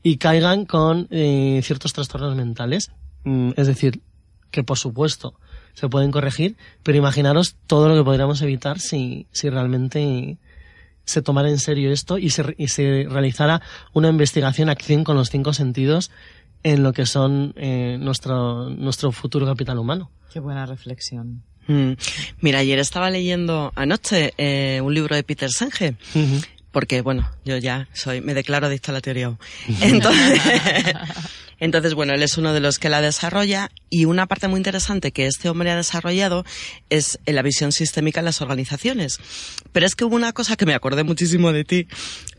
y 0.02 0.16
caigan 0.16 0.66
con 0.66 1.06
eh, 1.10 1.60
ciertos 1.62 1.92
trastornos 1.92 2.34
mentales. 2.36 2.90
Mm, 3.24 3.52
es 3.56 3.66
decir, 3.66 4.02
que 4.50 4.64
por 4.64 4.78
supuesto 4.78 5.34
se 5.74 5.88
pueden 5.88 6.10
corregir, 6.10 6.56
pero 6.82 6.98
imaginaros 6.98 7.56
todo 7.66 7.88
lo 7.88 7.96
que 7.96 8.04
podríamos 8.04 8.42
evitar 8.42 8.80
si, 8.80 9.26
si 9.30 9.48
realmente 9.48 10.38
se 11.04 11.22
tomara 11.22 11.48
en 11.48 11.58
serio 11.58 11.92
esto 11.92 12.18
y 12.18 12.30
se, 12.30 12.54
y 12.58 12.68
se 12.68 13.06
realizara 13.08 13.62
una 13.92 14.08
investigación, 14.08 14.68
acción 14.68 15.04
con 15.04 15.16
los 15.16 15.30
cinco 15.30 15.52
sentidos 15.52 16.10
en 16.62 16.82
lo 16.82 16.92
que 16.92 17.06
son 17.06 17.54
eh, 17.56 17.96
nuestro, 18.00 18.70
nuestro 18.70 19.12
futuro 19.12 19.46
capital 19.46 19.78
humano. 19.78 20.10
Qué 20.32 20.40
buena 20.40 20.66
reflexión. 20.66 21.42
Mm. 21.66 21.92
Mira, 22.40 22.60
ayer 22.60 22.78
estaba 22.78 23.10
leyendo 23.10 23.72
anoche 23.76 24.34
eh, 24.38 24.80
un 24.82 24.94
libro 24.94 25.14
de 25.16 25.22
Peter 25.22 25.50
Senge. 25.50 25.96
Porque, 26.72 27.00
bueno, 27.00 27.30
yo 27.44 27.56
ya 27.56 27.88
soy, 27.92 28.20
me 28.20 28.34
declaro 28.34 28.66
adicta 28.66 28.92
a 28.92 28.94
la 28.94 29.00
teoría. 29.00 29.36
Entonces, 29.80 30.40
entonces, 31.58 31.94
bueno, 31.94 32.14
él 32.14 32.22
es 32.22 32.38
uno 32.38 32.52
de 32.52 32.60
los 32.60 32.78
que 32.78 32.88
la 32.88 33.00
desarrolla 33.00 33.70
y 33.88 34.04
una 34.04 34.26
parte 34.26 34.46
muy 34.46 34.58
interesante 34.58 35.10
que 35.12 35.26
este 35.26 35.48
hombre 35.48 35.70
ha 35.70 35.76
desarrollado 35.76 36.44
es 36.88 37.18
la 37.26 37.42
visión 37.42 37.72
sistémica 37.72 38.20
en 38.20 38.26
las 38.26 38.40
organizaciones. 38.40 39.18
Pero 39.72 39.86
es 39.86 39.94
que 39.94 40.04
hubo 40.04 40.14
una 40.14 40.32
cosa 40.32 40.56
que 40.56 40.66
me 40.66 40.74
acordé 40.74 41.02
muchísimo 41.02 41.52
de 41.52 41.64
ti 41.64 41.88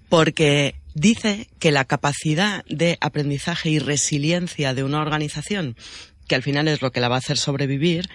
porque 0.07 0.75
dice 0.93 1.49
que 1.59 1.71
la 1.71 1.85
capacidad 1.85 2.65
de 2.67 2.97
aprendizaje 3.01 3.69
y 3.69 3.79
resiliencia 3.79 4.73
de 4.73 4.83
una 4.83 5.01
organización, 5.01 5.75
que 6.27 6.35
al 6.35 6.43
final 6.43 6.67
es 6.67 6.81
lo 6.81 6.91
que 6.91 6.99
la 6.99 7.09
va 7.09 7.15
a 7.15 7.19
hacer 7.19 7.37
sobrevivir, 7.37 8.09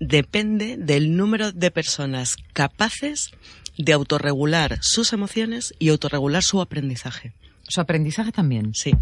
depende 0.00 0.76
del 0.78 1.16
número 1.16 1.52
de 1.52 1.70
personas 1.70 2.36
capaces 2.52 3.30
de 3.78 3.92
autorregular 3.92 4.78
sus 4.82 5.12
emociones 5.12 5.74
y 5.78 5.88
autorregular 5.88 6.42
su 6.42 6.60
aprendizaje. 6.60 7.32
Su 7.68 7.80
aprendizaje 7.80 8.32
también. 8.32 8.74
Sí 8.74 8.92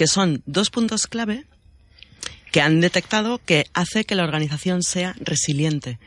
que 0.00 0.06
son 0.06 0.42
dos 0.46 0.70
puntos 0.70 1.06
clave 1.06 1.44
que 2.52 2.62
han 2.62 2.80
detectado 2.80 3.38
que 3.44 3.66
hace 3.74 4.06
que 4.06 4.14
la 4.14 4.24
organización 4.24 4.82
sea 4.82 5.14
resiliente. 5.20 5.98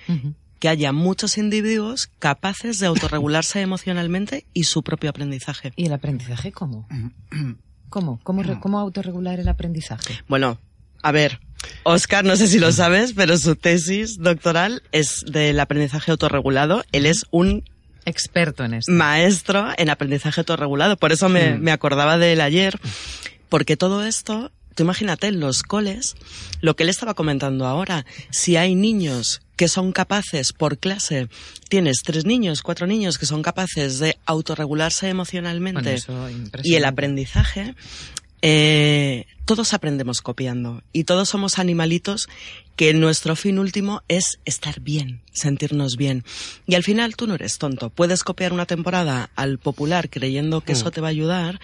Que 0.58 0.68
haya 0.68 0.92
muchos 0.92 1.38
individuos 1.38 2.10
capaces 2.18 2.80
de 2.80 2.88
autorregularse 2.88 3.62
emocionalmente 3.62 4.48
y 4.52 4.64
su 4.64 4.82
propio 4.82 5.12
aprendizaje. 5.12 5.74
¿Y 5.76 5.86
el 5.86 5.94
aprendizaje 5.94 6.52
cómo? 6.52 6.88
¿Cómo? 7.90 8.20
¿Cómo, 8.24 8.60
cómo 8.60 8.80
autorregular 8.80 9.40
el 9.40 9.48
aprendizaje? 9.48 10.22
Bueno, 10.28 10.58
a 11.04 11.12
ver, 11.12 11.40
Oscar, 11.84 12.24
no 12.26 12.36
sé 12.36 12.48
si 12.48 12.60
lo 12.60 12.72
sabes, 12.72 13.14
pero 13.14 13.38
su 13.38 13.56
tesis 13.56 14.18
doctoral 14.20 14.84
es 14.92 15.24
del 15.26 15.60
aprendizaje 15.60 16.12
autorregulado. 16.12 16.84
Él 16.92 17.06
es 17.06 17.26
un 17.32 17.64
experto 18.06 18.64
en 18.64 18.76
esto. 18.76 18.92
Maestro 18.92 19.70
en 19.78 19.90
aprendizaje 19.90 20.42
autorregulado. 20.42 20.98
Por 20.98 21.12
eso 21.12 21.30
me, 21.30 21.58
me 21.58 21.72
acordaba 21.72 22.18
de 22.18 22.34
él 22.34 22.42
ayer, 22.42 22.80
porque 23.50 23.78
todo 23.78 24.06
esto, 24.06 24.52
tú 24.76 24.84
imagínate 24.84 25.28
en 25.28 25.40
los 25.40 25.64
coles, 25.64 26.16
lo 26.62 26.76
que 26.76 26.84
él 26.84 26.90
estaba 26.90 27.14
comentando 27.14 27.66
ahora, 27.66 28.06
si 28.32 28.58
hay 28.58 28.76
niños 28.76 29.42
que 29.56 29.68
son 29.68 29.92
capaces 29.92 30.52
por 30.52 30.78
clase, 30.78 31.28
tienes 31.70 31.98
tres 32.04 32.26
niños, 32.26 32.62
cuatro 32.62 32.88
niños 32.88 33.18
que 33.18 33.26
son 33.26 33.42
capaces 33.42 34.00
de 34.00 34.18
autorregularse 34.26 35.10
emocionalmente 35.10 35.98
y 36.64 36.76
el 36.76 36.86
aprendizaje, 36.86 37.76
eh, 38.46 39.26
todos 39.46 39.74
aprendemos 39.74 40.22
copiando 40.22 40.84
y 40.92 41.06
todos 41.06 41.30
somos 41.30 41.60
animalitos 41.60 42.28
que 42.76 42.94
nuestro 42.94 43.38
fin 43.38 43.58
último 43.58 44.04
es 44.10 44.38
estar 44.44 44.82
bien, 44.82 45.22
sentirnos 45.32 45.96
bien. 45.96 46.26
Y 46.68 46.76
al 46.76 46.84
final 46.84 47.16
tú 47.16 47.26
no 47.26 47.36
eres 47.36 47.58
tonto. 47.58 47.90
Puedes 47.90 48.26
copiar 48.26 48.52
una 48.52 48.66
temporada 48.66 49.30
al 49.38 49.60
popular 49.60 50.10
creyendo 50.10 50.60
que 50.60 50.74
eso 50.74 50.90
mm. 50.90 50.92
te 50.92 51.00
va 51.00 51.08
a 51.08 51.12
ayudar, 51.12 51.62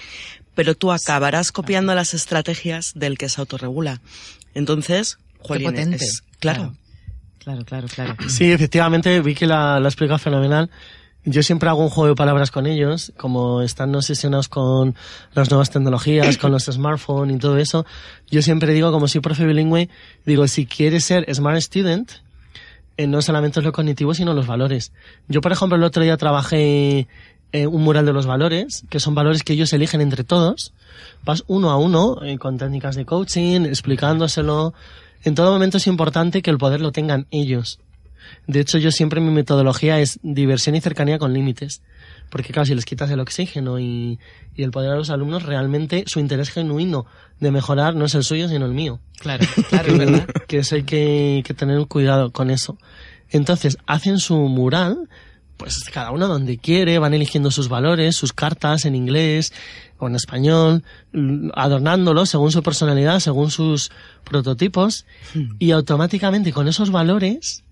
pero 0.55 0.73
tú 0.73 0.93
acabarás 0.93 1.51
copiando 1.51 1.93
las 1.95 2.13
estrategias 2.13 2.93
del 2.95 3.17
que 3.17 3.27
se 3.27 3.41
autorregula. 3.41 3.99
Entonces, 4.53 5.17
Jolín, 5.39 5.93
Es, 5.93 6.23
claro. 6.39 6.75
claro. 7.39 7.65
Claro, 7.65 7.87
claro, 7.87 8.15
Sí, 8.29 8.51
efectivamente, 8.51 9.19
vi 9.21 9.35
que 9.35 9.47
la, 9.47 9.81
la 9.81 9.89
explica 9.89 10.17
fenomenal. 10.17 10.69
Yo 11.25 11.43
siempre 11.43 11.67
hago 11.67 11.84
un 11.84 11.89
juego 11.89 12.08
de 12.08 12.15
palabras 12.15 12.49
con 12.49 12.65
ellos, 12.65 13.12
como 13.17 13.62
están 13.62 13.93
obsesionados 13.93 14.47
con 14.47 14.95
las 15.34 15.49
nuevas 15.49 15.69
tecnologías, 15.69 16.38
con 16.38 16.51
los 16.51 16.65
smartphones 16.65 17.36
y 17.36 17.39
todo 17.39 17.58
eso. 17.58 17.86
Yo 18.32 18.41
siempre 18.41 18.73
digo, 18.73 18.91
como 18.91 19.08
soy 19.10 19.19
profe 19.19 19.45
bilingüe, 19.45 19.89
digo, 20.25 20.47
si 20.47 20.65
quieres 20.65 21.03
ser 21.03 21.25
smart 21.34 21.60
student, 21.60 22.10
eh, 22.95 23.05
no 23.05 23.21
solamente 23.21 23.60
es 23.60 23.65
lo 23.65 23.73
cognitivo, 23.73 24.13
sino 24.13 24.34
los 24.34 24.47
valores. 24.47 24.93
Yo, 25.27 25.41
por 25.41 25.51
ejemplo, 25.51 25.75
el 25.75 25.84
otro 25.84 26.03
día 26.03 26.15
trabajé 26.15 27.08
eh, 27.51 27.67
un 27.67 27.84
mural 27.84 28.05
de 28.05 28.13
los 28.13 28.25
valores, 28.25 28.86
que 28.89 29.01
son 29.01 29.13
valores 29.13 29.43
que 29.43 29.53
ellos 29.53 29.73
eligen 29.73 29.99
entre 29.99 30.23
todos. 30.23 30.73
Vas 31.25 31.43
uno 31.47 31.69
a 31.69 31.77
uno, 31.77 32.23
eh, 32.23 32.38
con 32.38 32.58
técnicas 32.58 32.95
de 32.95 33.05
coaching, 33.05 33.65
explicándoselo. 33.65 34.73
En 35.25 35.36
todo 35.36 35.51
momento 35.51 35.77
es 35.77 35.88
importante 35.88 36.41
que 36.41 36.49
el 36.49 36.58
poder 36.58 36.79
lo 36.79 36.93
tengan 36.93 37.27
ellos 37.29 37.79
de 38.47 38.60
hecho, 38.60 38.77
yo 38.77 38.91
siempre 38.91 39.21
mi 39.21 39.32
metodología 39.32 39.99
es 39.99 40.19
diversión 40.23 40.75
y 40.75 40.82
cercanía 40.82 41.19
con 41.19 41.34
límites. 41.34 41.82
Porque 42.29 42.53
claro, 42.53 42.65
si 42.65 42.75
les 42.75 42.86
quitas 42.86 43.10
el 43.10 43.19
oxígeno 43.19 43.79
y, 43.79 44.19
el 44.55 44.71
poder 44.71 44.91
a 44.91 44.95
los 44.95 45.10
alumnos, 45.10 45.43
realmente 45.43 46.03
su 46.08 46.19
interés 46.19 46.49
genuino 46.49 47.05
de 47.39 47.51
mejorar 47.51 47.95
no 47.95 48.05
es 48.05 48.15
el 48.15 48.23
suyo, 48.23 48.47
sino 48.49 48.65
el 48.65 48.73
mío. 48.73 48.99
Claro, 49.19 49.45
claro, 49.69 49.93
¿verdad? 49.97 50.27
que 50.47 50.60
eso 50.60 50.75
hay 50.75 50.84
que, 50.84 51.43
que 51.45 51.53
tener 51.53 51.79
cuidado 51.88 52.32
con 52.32 52.49
eso. 52.49 52.77
Entonces, 53.29 53.77
hacen 53.86 54.19
su 54.19 54.36
mural, 54.36 55.10
pues 55.58 55.84
cada 55.93 56.12
uno 56.12 56.27
donde 56.27 56.58
quiere, 56.58 56.99
van 56.99 57.13
eligiendo 57.13 57.51
sus 57.51 57.69
valores, 57.69 58.15
sus 58.15 58.34
cartas 58.34 58.86
en 58.86 58.95
inglés 58.95 59.53
o 59.97 60.08
en 60.08 60.15
español, 60.15 60.84
adornándolo 61.53 62.25
según 62.25 62.51
su 62.51 62.63
personalidad, 62.63 63.19
según 63.19 63.51
sus 63.51 63.91
prototipos, 64.23 65.05
hmm. 65.34 65.55
y 65.60 65.71
automáticamente 65.71 66.53
con 66.53 66.67
esos 66.67 66.91
valores 66.91 67.63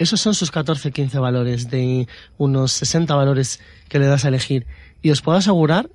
esos 0.00 0.18
son 0.18 0.34
sus 0.34 0.50
14, 0.50 0.92
15 0.92 1.18
valores 1.18 1.68
de 1.68 2.08
unos 2.38 2.72
60 2.72 3.14
valores 3.14 3.60
que 3.88 3.98
le 3.98 4.06
das 4.06 4.24
a 4.24 4.28
elegir. 4.28 4.66
Y 5.02 5.10
os 5.10 5.20
puedo 5.20 5.36
asegurar 5.36 5.90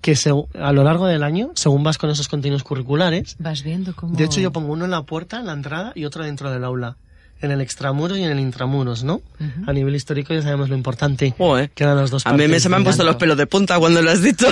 que 0.00 0.16
a 0.54 0.72
lo 0.72 0.84
largo 0.84 1.06
del 1.06 1.24
año, 1.24 1.50
según 1.54 1.82
vas 1.82 1.98
con 1.98 2.08
esos 2.08 2.28
contenidos 2.28 2.62
curriculares, 2.62 3.34
vas 3.40 3.64
viendo 3.64 3.96
cómo... 3.96 4.16
De 4.16 4.22
hecho, 4.22 4.40
yo 4.40 4.52
pongo 4.52 4.72
uno 4.72 4.84
en 4.84 4.92
la 4.92 5.02
puerta, 5.02 5.40
en 5.40 5.46
la 5.46 5.54
entrada, 5.54 5.90
y 5.96 6.04
otro 6.04 6.22
dentro 6.22 6.52
del 6.52 6.62
aula. 6.62 6.98
En 7.40 7.50
el 7.50 7.60
extramuro 7.60 8.16
y 8.16 8.22
en 8.22 8.30
el 8.30 8.38
intramuros, 8.38 9.02
¿no? 9.02 9.22
A 9.66 9.72
nivel 9.72 9.96
histórico 9.96 10.34
ya 10.34 10.42
sabemos 10.42 10.68
lo 10.68 10.76
importante 10.76 11.34
que 11.74 11.84
eran 11.84 11.96
los 11.96 12.12
dos 12.12 12.26
A 12.26 12.32
mí 12.34 12.46
me, 12.46 12.60
se 12.60 12.68
me 12.68 12.76
han 12.76 12.84
puesto 12.84 13.02
los 13.02 13.16
pelos 13.16 13.36
de 13.36 13.48
punta 13.48 13.78
cuando 13.80 14.02
lo 14.02 14.10
has 14.10 14.22
dicho. 14.22 14.46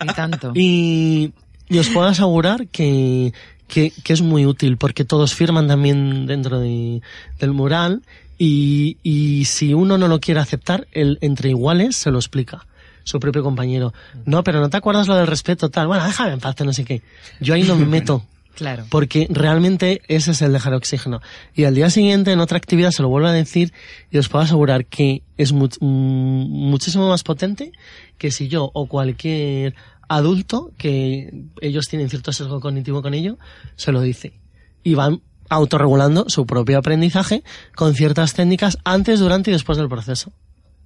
Y 0.00 0.06
tanto, 0.12 0.52
y 0.56 1.32
Y, 1.68 1.78
os 1.78 1.88
puedo 1.88 2.08
asegurar 2.08 2.66
que, 2.66 3.32
que, 3.68 3.92
que, 4.02 4.12
es 4.12 4.22
muy 4.22 4.44
útil 4.44 4.76
porque 4.76 5.04
todos 5.04 5.34
firman 5.34 5.66
también 5.68 6.26
dentro 6.26 6.58
de, 6.58 7.00
del 7.38 7.52
mural 7.52 8.02
y, 8.38 8.98
y 9.02 9.44
si 9.44 9.74
uno 9.74 9.98
no 9.98 10.08
lo 10.08 10.20
quiere 10.20 10.40
aceptar, 10.40 10.86
el 10.92 11.18
entre 11.20 11.50
iguales 11.50 11.96
se 11.96 12.10
lo 12.10 12.18
explica 12.18 12.66
su 13.04 13.20
propio 13.20 13.42
compañero. 13.42 13.92
No, 14.24 14.42
pero 14.42 14.60
no 14.60 14.70
te 14.70 14.76
acuerdas 14.76 15.06
lo 15.06 15.14
del 15.14 15.26
respeto, 15.26 15.70
tal. 15.70 15.86
Bueno, 15.86 16.04
déjame 16.04 16.32
en 16.32 16.40
paz, 16.40 16.56
no 16.64 16.72
sé 16.72 16.84
qué. 16.84 17.02
Yo 17.40 17.54
ahí 17.54 17.62
no 17.62 17.76
me 17.76 17.86
meto. 17.86 18.24
Claro. 18.54 18.86
Porque 18.88 19.26
realmente 19.30 20.02
ese 20.06 20.30
es 20.30 20.40
el 20.40 20.52
dejar 20.52 20.74
oxígeno. 20.74 21.20
Y 21.54 21.64
al 21.64 21.74
día 21.74 21.90
siguiente, 21.90 22.30
en 22.32 22.40
otra 22.40 22.56
actividad, 22.56 22.92
se 22.92 23.02
lo 23.02 23.08
vuelvo 23.08 23.28
a 23.28 23.32
decir 23.32 23.72
y 24.10 24.18
os 24.18 24.28
puedo 24.28 24.44
asegurar 24.44 24.86
que 24.86 25.22
es 25.36 25.52
mm, 25.52 25.66
muchísimo 25.80 27.08
más 27.08 27.24
potente 27.24 27.72
que 28.16 28.30
si 28.30 28.48
yo 28.48 28.70
o 28.72 28.86
cualquier 28.86 29.74
adulto, 30.08 30.70
que 30.78 31.46
ellos 31.60 31.86
tienen 31.88 32.08
cierto 32.08 32.32
sesgo 32.32 32.60
cognitivo 32.60 33.02
con 33.02 33.12
ello, 33.12 33.38
se 33.74 33.90
lo 33.90 34.00
dice. 34.00 34.34
Y 34.84 34.94
van 34.94 35.20
autorregulando 35.54 36.26
su 36.28 36.46
propio 36.46 36.78
aprendizaje 36.78 37.42
con 37.74 37.94
ciertas 37.94 38.34
técnicas 38.34 38.78
antes, 38.84 39.20
durante 39.20 39.50
y 39.50 39.54
después 39.54 39.78
del 39.78 39.88
proceso 39.88 40.32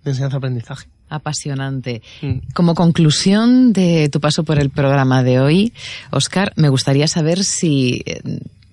de 0.04 0.10
enseñanza-aprendizaje. 0.10 0.88
Apasionante. 1.08 2.02
Mm. 2.22 2.38
Como 2.54 2.74
conclusión 2.74 3.72
de 3.72 4.08
tu 4.10 4.20
paso 4.20 4.44
por 4.44 4.58
el 4.58 4.70
programa 4.70 5.22
de 5.22 5.40
hoy, 5.40 5.72
Oscar, 6.10 6.52
me 6.56 6.68
gustaría 6.68 7.08
saber 7.08 7.44
si 7.44 8.02
eh, 8.06 8.20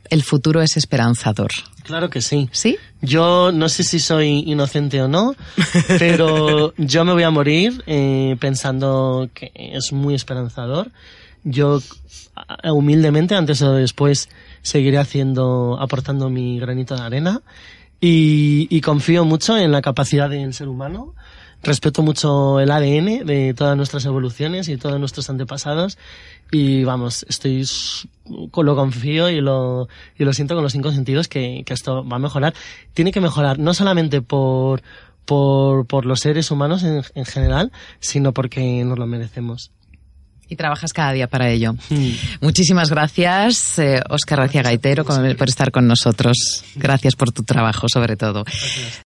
el 0.09 0.23
futuro 0.23 0.61
es 0.61 0.77
esperanzador. 0.77 1.51
Claro 1.83 2.09
que 2.09 2.21
sí. 2.21 2.49
¿Sí? 2.51 2.77
Yo 3.01 3.51
no 3.53 3.69
sé 3.69 3.83
si 3.83 3.99
soy 3.99 4.43
inocente 4.45 5.01
o 5.01 5.07
no, 5.07 5.35
pero 5.99 6.73
yo 6.77 7.05
me 7.05 7.13
voy 7.13 7.23
a 7.23 7.29
morir 7.29 7.83
eh, 7.87 8.35
pensando 8.39 9.29
que 9.33 9.51
es 9.55 9.91
muy 9.91 10.15
esperanzador. 10.15 10.91
Yo 11.43 11.79
humildemente, 12.63 13.35
antes 13.35 13.61
o 13.61 13.73
después, 13.73 14.29
seguiré 14.65 14.97
haciendo, 14.97 15.77
aportando 15.79 16.31
mi 16.31 16.59
granito 16.59 16.95
de 16.95 17.03
arena 17.03 17.41
y, 18.01 18.67
y 18.75 18.81
confío 18.81 19.23
mucho 19.23 19.55
en 19.57 19.71
la 19.71 19.83
capacidad 19.83 20.27
del 20.27 20.55
ser 20.55 20.67
humano. 20.67 21.13
Respeto 21.61 22.01
mucho 22.01 22.59
el 22.59 22.71
ADN 22.71 23.25
de 23.25 23.53
todas 23.55 23.77
nuestras 23.77 24.05
evoluciones 24.05 24.67
y 24.67 24.77
todos 24.77 24.99
nuestros 24.99 25.29
antepasados 25.29 25.99
y 26.51 26.83
vamos, 26.83 27.25
estoy 27.29 27.63
lo 28.27 28.75
confío 28.75 29.29
y 29.29 29.39
lo, 29.39 29.87
y 30.17 30.25
lo 30.25 30.33
siento 30.33 30.55
con 30.55 30.63
los 30.63 30.73
cinco 30.73 30.91
sentidos 30.91 31.27
que, 31.27 31.61
que 31.63 31.73
esto 31.73 32.03
va 32.07 32.15
a 32.17 32.19
mejorar. 32.19 32.55
Tiene 32.93 33.11
que 33.11 33.21
mejorar 33.21 33.59
no 33.59 33.75
solamente 33.75 34.23
por, 34.23 34.81
por, 35.25 35.85
por 35.85 36.07
los 36.07 36.21
seres 36.21 36.49
humanos 36.49 36.81
en, 36.83 37.03
en 37.13 37.25
general, 37.25 37.71
sino 37.99 38.33
porque 38.33 38.83
nos 38.83 38.97
lo 38.97 39.05
merecemos. 39.05 39.71
Y 40.47 40.55
trabajas 40.55 40.93
cada 40.93 41.11
día 41.11 41.27
para 41.27 41.49
ello. 41.49 41.73
Hmm. 41.89 42.11
Muchísimas 42.41 42.89
gracias, 42.89 43.79
Oscar 44.09 44.39
eh, 44.39 44.41
García 44.43 44.61
Gaitero, 44.61 45.03
por 45.03 45.49
estar 45.49 45.71
con 45.71 45.87
nosotros. 45.87 46.63
Gracias 46.75 47.15
por 47.15 47.31
tu 47.31 47.43
trabajo, 47.43 47.87
sobre 47.89 48.15
todo. 48.15 48.45